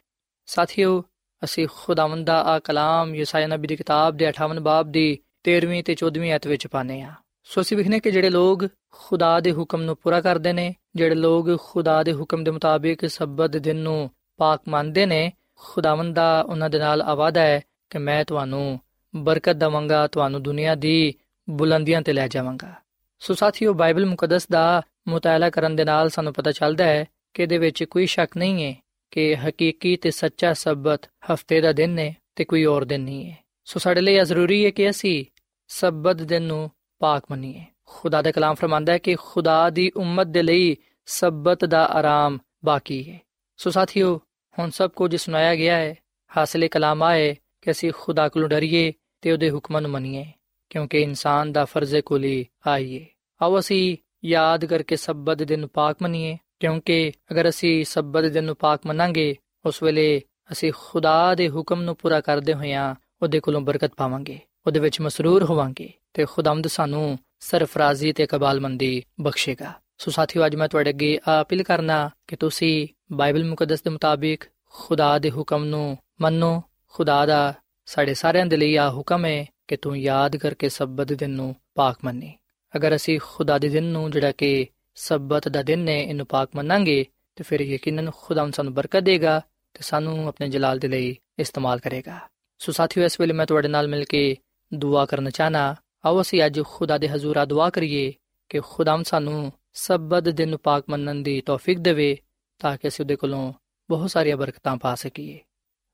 ਸਾਥੀਓ 0.49 1.03
ਅਸੀਂ 1.43 1.67
ਖੁਦਾਵੰਦ 1.77 2.27
ਦਾ 2.27 2.41
ਆ 2.45 2.59
ਕਲਾਮ 2.59 3.15
ਯਸਾਇਆ 3.15 3.47
ਨਬੀ 3.47 3.69
ਦੀ 3.69 3.77
ਕਿਤਾਬ 3.77 4.17
ਦੇ 4.17 4.29
58 4.31 4.61
ਬਾਬ 4.63 4.91
ਦੀ 4.93 5.07
13ਵੀਂ 5.49 5.83
ਤੇ 5.85 5.97
14ਵੀਂ 6.05 6.31
ਆਇਤ 6.33 6.47
ਵਿੱਚ 6.47 6.67
ਪਾਨੇ 6.67 7.03
ਆ 7.03 7.13
ਸੋ 7.49 7.61
ਅਸੀਂ 7.61 7.77
ਵਿਖਨੇ 7.77 8.01
ਕਿ 8.01 8.11
ਜਿਹੜੇ 8.11 8.31
ਲੋਕ 8.31 8.67
ਖੁਦਾ 8.93 9.41
ਦੇ 9.41 9.53
ਹੁਕਮ 9.53 9.83
ਨੂੰ 9.83 9.97
ਪੂਰਾ 9.97 10.21
ਕਰਦੇ 10.21 10.53
ਨੇ, 10.53 10.75
ਜਿਹੜੇ 10.97 11.15
ਲੋਕ 11.15 11.61
ਖੁਦਾ 11.61 12.03
ਦੇ 12.03 12.13
ਹੁਕਮ 12.13 12.45
ਦੇ 12.45 12.51
ਮੁਤਾਬਿਕ 12.51 13.11
ਸਬਤ 13.11 13.57
ਦਿਨ 13.57 13.77
ਨੂੰ 13.77 14.11
ਪਾਕ 14.37 14.63
ਮੰਨਦੇ 14.69 15.07
ਨੇ, 15.07 15.33
ਖੁਦਾਵੰਦ 15.57 16.15
ਦਾ 16.15 16.41
ਉਹਨਾਂ 16.49 16.71
ਦੇ 16.71 16.79
ਨਾਲ 16.79 17.03
ਆਵਾਦਾ 17.03 17.41
ਹੈ 17.41 17.61
ਕਿ 17.91 17.99
ਮੈਂ 17.99 18.25
ਤੁਹਾਨੂੰ 18.25 18.81
ਬਰਕਤ 19.17 19.53
ਦਵਾਂਗਾ, 19.53 20.07
ਤੁਹਾਨੂੰ 20.07 20.43
ਦੁਨੀਆ 20.43 20.75
ਦੀ 20.75 21.15
ਬੁਲੰਦੀਆਂ 21.51 22.03
ਤੇ 22.03 22.13
ਲੈ 22.13 22.29
ਜਾਵਾਂਗਾ। 22.29 22.75
ਸੋ 23.19 23.35
ਸਾਥੀਓ, 23.35 23.73
ਬਾਈਬਲ 23.73 24.07
ਮੁਕੱਦਸ 24.07 24.47
ਦਾ 24.47 24.83
ਮੁਤਾਲਾ 25.09 25.51
ਕਰਨ 25.51 25.77
ਦੇ 25.77 25.85
ਨਾਲ 25.85 26.09
ਸਾਨੂੰ 26.09 26.33
ਪਤਾ 26.33 26.53
ਚੱਲਦਾ 26.53 26.85
ਹੈ 26.85 27.05
ਕਿ 27.35 27.43
ਇਹਦੇ 27.43 27.59
ਵਿੱਚ 27.59 27.85
ਕੋਈ 27.85 28.07
ਸ਼ੱਕ 28.07 28.37
ਨਹੀਂ 28.37 28.65
ਹੈ 28.65 28.75
ਕਿ 29.11 29.37
ਹਕੀਕੀ 29.37 29.97
ਤੇ 29.97 30.11
ਸੱਚਾ 30.11 30.53
ਸਬਤ 30.53 31.01
ਹਫ਼ਤੇ 31.33 31.61
ਦਾ 31.61 31.73
ਦਿਨ 31.73 31.99
ਹੈ 31.99 32.17
ਤੇ 32.37 32.45
ਕੋਈ 32.45 32.65
ਹੋਰ 32.65 32.85
ਦਿਨ 32.85 33.01
ਨਹੀਂ 33.01 33.31
ਹੈ। 33.31 33.39
ਸੋ 33.65 33.79
ਸਾਡੇ 33.79 34.01
ਲਈ 34.01 34.15
ਇਹ 34.15 34.25
ਜ਼ਰੂਰੀ 34.25 34.65
ਹੈ 34.65 34.71
ਕਿ 34.71 34.91
ਅਸੀਂ 34.91 35.25
ਸਬਤ 35.69 36.17
ਦਿਨ 36.17 36.43
ਨੂੰ 36.43 36.71
ਪਾਕ 36.99 37.25
ਮੰਨੀਏ। 37.31 37.65
ਖੁਦਾ 37.87 38.23
ਦਾ 38.23 38.31
ਕਲਾਮ 38.31 38.55
ਫਰਮਾਂਦਾ 38.55 38.93
ਹੈ 38.93 38.99
ਕਿ 38.99 39.15
ਖੁਦਾ 39.15 39.71
ਦੀ 39.71 39.91
ਉਮਤ 39.97 40.27
ਦੇ 40.27 40.43
ਲਈ 40.43 40.77
ਸਬਤ 41.07 41.65
ਦਾ 41.65 41.85
ਆਰਾਮ 41.85 42.39
ਬਾਕੀ 42.65 43.11
ਹੈ। 43.11 43.21
ਸੋ 43.57 43.71
ਸਾਥੀਓ, 43.71 44.21
ਹੁਣ 44.59 44.71
ਸਭ 44.71 44.91
ਕੁਝ 44.91 45.17
ਸੁਣਾਇਆ 45.17 45.55
ਗਿਆ 45.55 45.77
ਹੈ, 45.77 45.95
ਹਾਸਲੇ 46.37 46.69
ਕਲਾਮ 46.69 47.03
ਆਏ 47.03 47.37
ਕਿ 47.63 47.71
ਅਸੀਂ 47.71 47.93
ਖੁਦਾ 47.97 48.29
ਕੋਲੋਂ 48.29 48.49
ਡਰੀਏ 48.49 48.93
ਤੇ 49.21 49.33
ਉਹਦੇ 49.33 49.51
ਹੁਕਮਾਂ 49.51 49.83
ਨੂੰ 49.83 49.91
ਮੰਨੀਏ, 49.91 50.25
ਕਿਉਂਕਿ 50.71 51.01
ਇਨਸਾਨ 51.01 51.53
ਦਾ 51.53 51.65
ਫਰਜ਼ 51.65 51.97
ਕੋਲ 51.97 52.25
ਹੀ 52.25 52.47
ਆਈਏ। 52.67 53.07
ਆਓ 53.43 53.59
ਅਸੀਂ 53.59 53.97
ਯਾਦ 54.25 54.65
ਕਰਕੇ 54.65 54.97
ਸਬਤ 54.97 55.43
ਦਿਨ 55.43 55.61
ਨੂੰ 55.61 55.69
ਪਾਕ 55.69 55.97
ਮੰਨੀਏ, 56.03 56.37
ਕਿਉਂਕਿ 56.61 57.13
ਅਗਰ 57.33 57.49
ਅਸੀਂ 57.49 57.85
ਸਬਤ 57.85 58.25
ਦਿਨ 58.25 58.45
ਨੂੰ 58.45 58.57
ਪਾਕ 58.57 58.81
ਮੰਨਾਂਗੇ, 58.87 59.37
ਉਸ 59.67 59.83
ਵੇਲੇ 59.83 60.23
ਅਸੀਂ 60.53 60.73
ਖੁਦਾ 60.77 61.35
ਦੇ 61.35 61.49
ਹੁਕਮ 61.49 61.83
ਨੂੰ 61.83 61.97
ਪੂਰਾ 61.97 62.21
ਕਰਦੇ 62.21 62.55
ਹੋਇਆਂ 62.55 62.95
ਉਹਦੇ 63.23 63.41
ਕੋਲੋਂ 63.41 63.61
ਬਰਕਤ 63.61 63.95
ਪਾਵਾਂਗੇ, 63.97 64.39
ਉਹਦੇ 64.67 64.81
ਵਿੱਚ 64.81 65.01
ਮਸਰੂਰ 65.01 65.45
ਹੋਵਾਂਗੇ। 65.45 65.93
ਤੇ 66.17 66.25
ਖੁਦਾਮਦ 66.25 66.67
ਸਾਨੂੰ 66.67 67.19
ਸਰਫਰਾਜ਼ੀ 67.41 68.13
ਤੇ 68.13 68.27
ਕਬਾਲਮੰਦੀ 68.27 69.03
ਬਖਸ਼ੇਗਾ। 69.21 69.73
ਸੋ 69.99 70.11
ਸਾਥੀਓ, 70.11 70.47
ਅੱਜ 70.47 70.57
ਮੈਂ 70.57 70.69
ਤੁਹਾਡੇ 70.69 70.91
ਅੱਗੇ 70.91 71.19
ਅਪੀਲ 71.41 71.63
ਕਰਨਾ 71.63 72.11
ਕਿ 72.27 72.37
ਤੁਸੀਂ 72.37 72.89
ਬਾਈਬਲ 73.13 73.45
ਮੁਕੱਦਸ 73.45 73.83
ਦੇ 73.83 73.91
ਮੁਤਾਬਿਕ 73.91 74.45
ਖੁਦਾ 74.73 75.19
ਦੇ 75.19 75.31
ਹੁਕਮ 75.31 75.65
ਨੂੰ 75.65 75.99
ਮੰਨੋ। 76.21 76.63
ਖੁਦਾ 76.87 77.27
ਦਾ 77.27 77.55
ਸਾਡੇ 77.87 78.15
ਸਾਰਿਆਂ 78.15 78.47
ਦੇ 78.47 78.57
ਲਈ 78.57 78.77
ਆ 78.77 78.91
ਹੁਕਮ 78.91 79.25
ਹੈ 79.25 79.47
ਕਿ 79.69 79.77
ਤੂੰ 79.77 79.99
ਯਾਦ 79.99 80.37
ਕਰਕੇ 80.37 80.69
ਸਬਤ 80.69 81.13
ਦਿਨ 81.13 81.31
ਨੂੰ 81.31 81.57
ਪਾਕ 81.75 81.99
ਮੰਨੇ। 82.05 82.35
ਅਗਰ 82.77 82.97
ਅਸੀਂ 82.97 83.21
ਖੁਦਾ 83.23 83.59
ਦੇ 83.59 83.69
ਦਿਨ 83.69 83.85
ਨੂੰ 83.85 84.11
ਜਿਹੜਾ 84.11 84.33
ਕਿ 84.33 84.67
ਸਬਤ 84.95 85.49
ਦਾ 85.49 85.63
ਦਿਨ 85.63 85.89
ਹੈ, 85.89 86.03
ਇਹਨੂੰ 86.03 86.27
ਪਾਕ 86.27 86.49
ਮੰਨਾਂਗੇ, 86.57 87.07
ਤੇ 87.37 87.45
ਫਿਰ 87.45 87.61
ਯਕੀਨਨ 87.61 88.11
ਖੁਦਾ 88.17 88.51
ਸਾਨੂੰ 88.51 88.75
ਬਰਕਤ 88.75 89.01
ਦੇਗਾ 89.01 89.41
ਤੇ 89.75 89.81
ਸਾਨੂੰ 89.83 90.29
ਆਪਣੇ 90.29 90.49
ਜਲਾਲ 90.49 90.79
ਦੇ 90.79 90.89
ਲਈ 90.89 91.17
ਇਸਤੇਮਾਲ 91.39 91.79
ਕਰੇਗਾ। 91.79 92.19
ਸੋ 92.59 92.73
ਸਾਥੀਓ, 92.73 93.05
ਇਸ 93.05 93.21
ਵੇਲੇ 93.21 93.33
ਮੈਂ 93.33 93.47
ਤੁਹਾਡੇ 93.47 93.69
ਨਾਲ 93.69 93.89
ਮਿਲ 93.89 94.05
ਕੇ 94.05 94.37
ਦੁਆ 94.75 95.05
ਕਰਨਾ 95.05 95.31
ਚਾਹਨਾ 95.31 95.77
ਆਓ 96.06 96.22
ਅਸੀਂ 96.22 96.46
ਅੱਜ 96.46 96.62
ਖੁਦਾ 96.64 96.98
ਦੇ 96.98 97.08
ਹਜ਼ੂਰ 97.10 97.38
ਆ 97.38 97.46
ਦੁਆ 97.46 97.70
ਕਰੀਏ 97.70 98.12
ਕਿ 98.50 98.60
ਖੁਦਾਮ 98.60 99.04
ਸਾਨੂੰ 99.04 99.52
ਸਬਤ 99.74 100.30
ਦਿਨ 100.30 100.50
ਨੂੰ 100.50 100.60
ਪਾਕ 100.60 100.84
ਮੰਨਣ 100.90 101.22
ਦੀ 101.24 101.42
ਤੌਫੀਕ 101.42 101.80
ਦੇਵੇ 101.80 102.18
ਤਾਂ 102.60 102.78
ਕਿ 102.78 102.88
ਅਸੀਂ 102.88 103.04
ਉਹਦੇ 103.06 103.16
ਕੋਲੋਂ 103.16 103.54
ਬਹੁਤ 103.90 104.10
ਸਾਰੀਆਂ 104.10 104.38
ਬਰਕਤਾਂ 104.38 104.78
ਪਾ 104.78 104.96
ਸਕੀਏ 104.96 105.40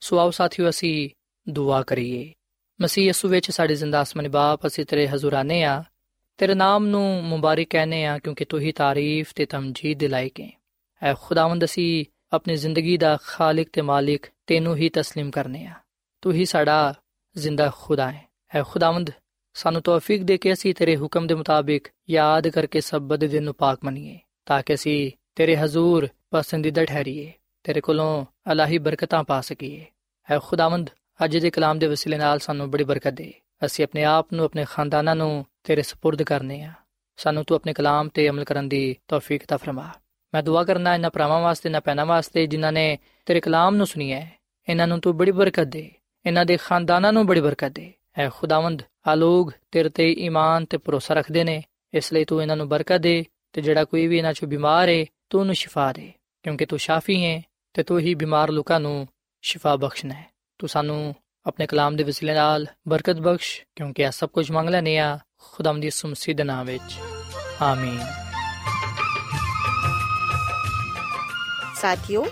ਸੋ 0.02 0.20
ਆਓ 0.20 0.32
ਸਾਥੀਓ 0.32 0.70
ਅਸੀਂ 0.70 1.10
ਦੁਆ 1.48 1.82
ਕਰੀਏ 1.84 2.34
ਮਸੀਹ 2.80 3.08
ਯਸੂ 3.08 3.28
ਵਿੱਚ 3.28 3.52
ਸਾਡੇ 3.52 3.76
ਜ਼ਿੰਦਾ 3.76 4.02
ਅਸਮਾਨੀ 4.02 4.30
ਬਾਪ 4.30 4.68
ਅਸੀਂ 4.68 4.86
ਤੇਰੇ 4.86 5.08
ਹਜ਼ੂਰਾਨੇ 5.08 5.64
ਆ 5.64 5.84
ਤੇਰੇ 6.38 6.54
ਨਾਮ 6.54 6.86
ਨੂੰ 6.86 7.24
ਮੁਬਾਰਕ 7.24 7.68
ਕਹਨੇ 7.70 8.06
ਆ 8.06 8.18
ਕਿਉਂਕਿ 8.18 8.46
ਤੂੰ 8.46 8.60
ਹੀ 8.60 8.72
ਤਾਰੀਫ 8.72 9.34
ਤੇ 9.36 9.46
ਤਮਜੀਦ 9.46 9.98
ਦੇ 9.98 10.08
ਲਾਇਕ 10.08 10.40
ਹੈ 10.40 10.50
ਐ 11.02 11.14
ਖੁਦਾਵੰਦ 11.14 11.66
ਅਸੀਂ 11.66 12.06
ਆਪਣੀ 12.34 12.56
ਜ਼ਿੰਦਗੀ 12.56 12.98
ਦਾ 12.98 13.18
ਖਾਲਕ 13.22 13.68
ਤੇ 13.74 13.82
ਮਾਲਿਕ 13.82 14.26
ਤੈਨੂੰ 14.48 14.76
ਹੀ 14.76 14.90
تسلیم 15.00 15.30
ਕਰਨੇ 15.32 15.66
ਆ 15.66 15.74
ਤੂੰ 16.22 16.34
ਹੀ 16.34 16.46
ਸਾਡਾ 16.46 16.94
ਜ਼ਿੰਦਾ 17.36 17.72
ਖੁਦਾ 17.76 18.12
ਹੈ 18.12 18.28
ਐ 18.56 18.64
ਖੁਦਾਵੰਦ 18.64 19.12
ਸਾਨੂੰ 19.54 19.82
ਤੌਫੀਕ 19.82 20.24
ਦੇ 20.24 20.38
ਕੇ 20.38 20.54
ਅਸੀਂ 20.54 20.76
ਤੇਰੇ 20.76 20.98
ਹੁਕਮ 20.98 21.28
ਦੇ 21.28 21.36
ਮੁਤਾਬਿਕ 21.36 21.88
ਯਾਦ 22.10 22.48
ਕਰਕੇ 22.48 22.82
ਸਬਤ 22.82 23.20
ਦੇ 23.20 23.28
ਦਿਨ 23.28 23.44
ਨੂੰ 23.44 23.54
ਪਾਕ 23.54 23.80
ਮੰਨੀਏ 23.84 24.20
ਤਾਂ 24.46 24.64
ਕਿ 24.64 24.74
ਅਸੀਂ 24.74 25.12
ਤੇਰੇ 25.36 25.58
ਹਜ਼ੂਰ 25.58 26.08
ਪਸੰਦੀਦਾ 26.32 26.86
ਠਹਿਰੀਏ 26.86 27.34
ਤੇਰੇ 27.64 27.82
ਕੋਲੋਂ 27.82 28.26
ਅਲਾਹੀ 28.52 28.78
ਬਰਕਤਾਂ 28.78 29.24
ਪਾ 29.24 29.42
ਸਕੀਏ 29.42 29.86
ਐ 30.32 30.40
ਖੁਦਾਵੰਦ 30.40 30.90
ਅੱਜ 31.24 31.38
ਦੇ 31.38 31.50
ਕਲਾਮ 31.50 31.80
ਦੇ 31.80 31.88
ਵਸੀਲੇ 31.88 32.18
ਨਾਲ 32.18 32.40
ਸਾਨੂੰ 32.40 32.72
ਬੜੀ 32.72 32.84
ਬਰਕਤ 32.84 33.14
ਦੇ 33.14 33.34
ਅਸੀਂ 33.66 33.86
ਆਪਣੇ 33.86 34.04
ਆਪ 34.04 34.28
ਨੂੰ 34.34 34.46
ਆਪਣੇ 34.46 34.66
ਖਾਨਦਾਨਾਂ 34.70 35.16
ਨੂੰ 35.16 35.46
ਤੇਰੇ 35.64 35.82
سپرد 35.82 36.24
ਕਰਨੇ 36.26 36.62
ਆ 36.62 36.72
ਸਾਨੂੰ 37.18 37.44
ਤੂੰ 37.44 37.56
ਆਪਣੇ 37.56 37.74
ਕਲਾਮ 37.74 38.10
ਤੇ 38.10 38.30
ਅਮਲ 38.30 38.44
ਕਰਨ 38.44 38.70
ਦੀ 38.70 38.96
ਤੌਫੀਕ 39.08 39.46
ਤਾ 39.46 39.58
ਫਰਮਾ 39.58 39.90
ਮੈਂ 40.34 40.44
ਦੁਆ 40.44 40.64
ਕਰਨਾ 40.64 40.94
ਇਹਨਾਂ 40.94 41.10
ਭਰਾਵਾਂ 41.10 41.42
ਵਾਸਤੇ 41.42 41.70
ਨਾ 41.70 41.80
ਪੈਣਾ 41.80 42.06
ਵਾਸਤੇ 42.06 42.48
ਜਿਨ੍ਹਾਂ 42.48 42.72
ਨੇ 42.72 42.98
ਤੇਰੇ 43.26 43.40
ਕਲਾਮ 43.40 43.76
ਨੂੰ 43.76 43.88
ਸੁਣਿਆ 43.88 44.20
ਹੈ 44.20 44.32
ਇਹਨਾਂ 44.70 44.88
ਨੂੰ 44.88 45.00
ਤੂੰ 45.00 45.18
ਬੜੀ 45.18 45.32
ਬਰਕਤ 45.32 45.64
ਦੇ 45.64 45.92
ਇਹਨਾਂ 46.26 46.46
ਦੇ 46.46 46.58
ਖਾਨਦਾਨਾਂ 46.58 47.14
ਨੂੰ 47.14 47.28
ਬੜੀ 47.28 47.42
ਬਰਕਤ 47.42 47.70
ਦੇ 47.70 47.94
ਐ 48.19 48.29
ਖੁਦਾਵੰਦ, 48.29 48.83
ਆ 49.07 49.15
ਲੋਗ 49.15 49.51
ਤੇਰੇ 49.71 49.89
ਤੇ 49.89 50.13
ਈਮਾਨ 50.13 50.65
ਤੇ 50.65 50.77
ਭਰੋਸਾ 50.77 51.15
ਰੱਖਦੇ 51.15 51.45
ਨੇ, 51.45 51.63
ਇਸ 51.95 52.13
ਲਈ 52.13 52.25
ਤੂੰ 52.25 52.43
ਇਹਨਾਂ 52.43 52.57
ਨੂੰ 52.57 52.69
ਬਰਕਤ 52.69 53.01
ਦੇ 53.01 53.25
ਤੇ 53.53 53.63
ਜਿਹੜਾ 53.63 53.85
ਕੋਈ 53.85 54.07
ਵੀ 54.07 54.19
ਇਹਨਾਂ 54.19 54.33
ਚੋਂ 54.33 54.49
ਬਿਮਾਰ 54.49 54.89
ਹੈ 54.89 55.05
ਤੂੰ 55.31 55.41
ਉਹਨੂੰ 55.41 55.55
ਸ਼ਿਫਾ 55.55 55.93
ਦੇ, 55.93 56.13
ਕਿਉਂਕਿ 56.43 56.67
ਤੂੰ 56.67 56.79
ਸ਼ਾਫੀ 56.79 57.25
ਹੈ 57.25 57.43
ਤੇ 57.75 57.83
ਤੂੰ 57.83 57.99
ਹੀ 57.99 58.15
ਬਿਮਾਰ 58.15 58.51
ਲੋਕਾਂ 58.51 58.81
ਨੂੰ 58.81 59.09
ਸ਼ਿਫਾ 59.43 59.77
ਬਖਸ਼ਣਾ 59.77 60.15
ਹੈ। 60.15 60.27
ਤੂੰ 60.59 60.69
ਸਾਨੂੰ 60.69 61.15
ਆਪਣੇ 61.47 61.67
ਕਲਾਮ 61.67 61.97
ਦੇ 61.97 62.05
ਵਸੀਲੇ 62.05 62.35
ਨਾਲ 62.35 62.67
ਬਰਕਤ 62.89 63.17
ਬਖਸ਼, 63.17 63.63
ਕਿਉਂਕਿ 63.77 64.03
ਇਹ 64.03 64.11
ਸਭ 64.11 64.29
ਕੁਝ 64.29 64.51
ਮੰਗ 64.51 64.69
ਲੈਨੇ 64.69 64.99
ਆ 64.99 65.19
ਖੁਦਾਮ 65.53 65.81
ਦੀ 65.81 65.91
ਸੁਮਸੀ 65.91 66.35
ਦੇ 66.35 66.45
ਨਾਮ 66.45 66.67
ਵਿੱਚ। 66.67 66.99
ਆਮੀਨ। 67.63 67.99
ਸਾਥਿਓ, 71.77 72.27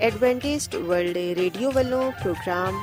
ਐਡਵੈਂਟਿਸਟ 0.00 0.76
ਵਰਲਡ 0.76 1.16
ਰੇਡੀਓ 1.16 1.70
ਵੱਲੋਂ 1.70 2.12
ਪ੍ਰੋਗਰਾਮ 2.12 2.82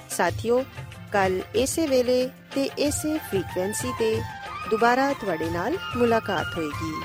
ਸਾਥਿਓ, 0.09 0.63
ਕੱਲ 1.11 1.41
ਇਸੇ 1.55 1.87
ਵੇਲੇ 1.87 2.29
ਤੇ 2.55 2.69
ਇਸੇ 2.77 3.17
ਫ੍ਰੀਕਵੈਂਸੀ 3.17 3.93
ਤੇ 3.99 4.21
ਦੁਬਾਰਾ 4.69 5.13
ਤੁਹਾਡੇ 5.13 5.49
ਨਾਲ 5.49 5.77
ਮੁਲਾਕਾਤ 5.97 6.57
ਹੋਏਗੀ। 6.57 7.03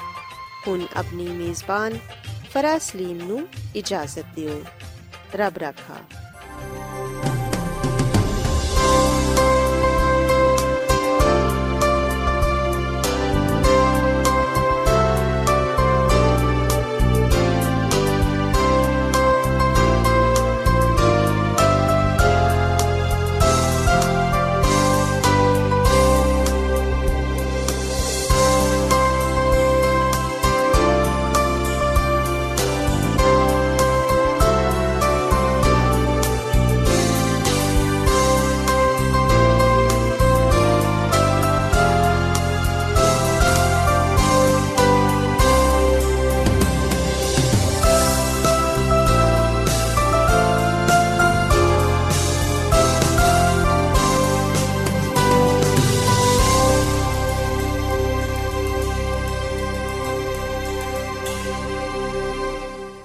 ਹੁਣ 0.67 0.87
ਆਪਣੀ 0.97 1.29
ਮੇਜ਼ਬਾਨ 1.29 1.99
ਫਰਾਸਲੀਮ 2.55 3.17
ਨੂੰ 3.17 3.49
ਇਜਾਜ਼ਤ 3.77 4.19
ਦਿਓ। 4.19 4.63
ਰੱਬ 5.35 5.59
ਰਾਖਾ। 5.59 5.95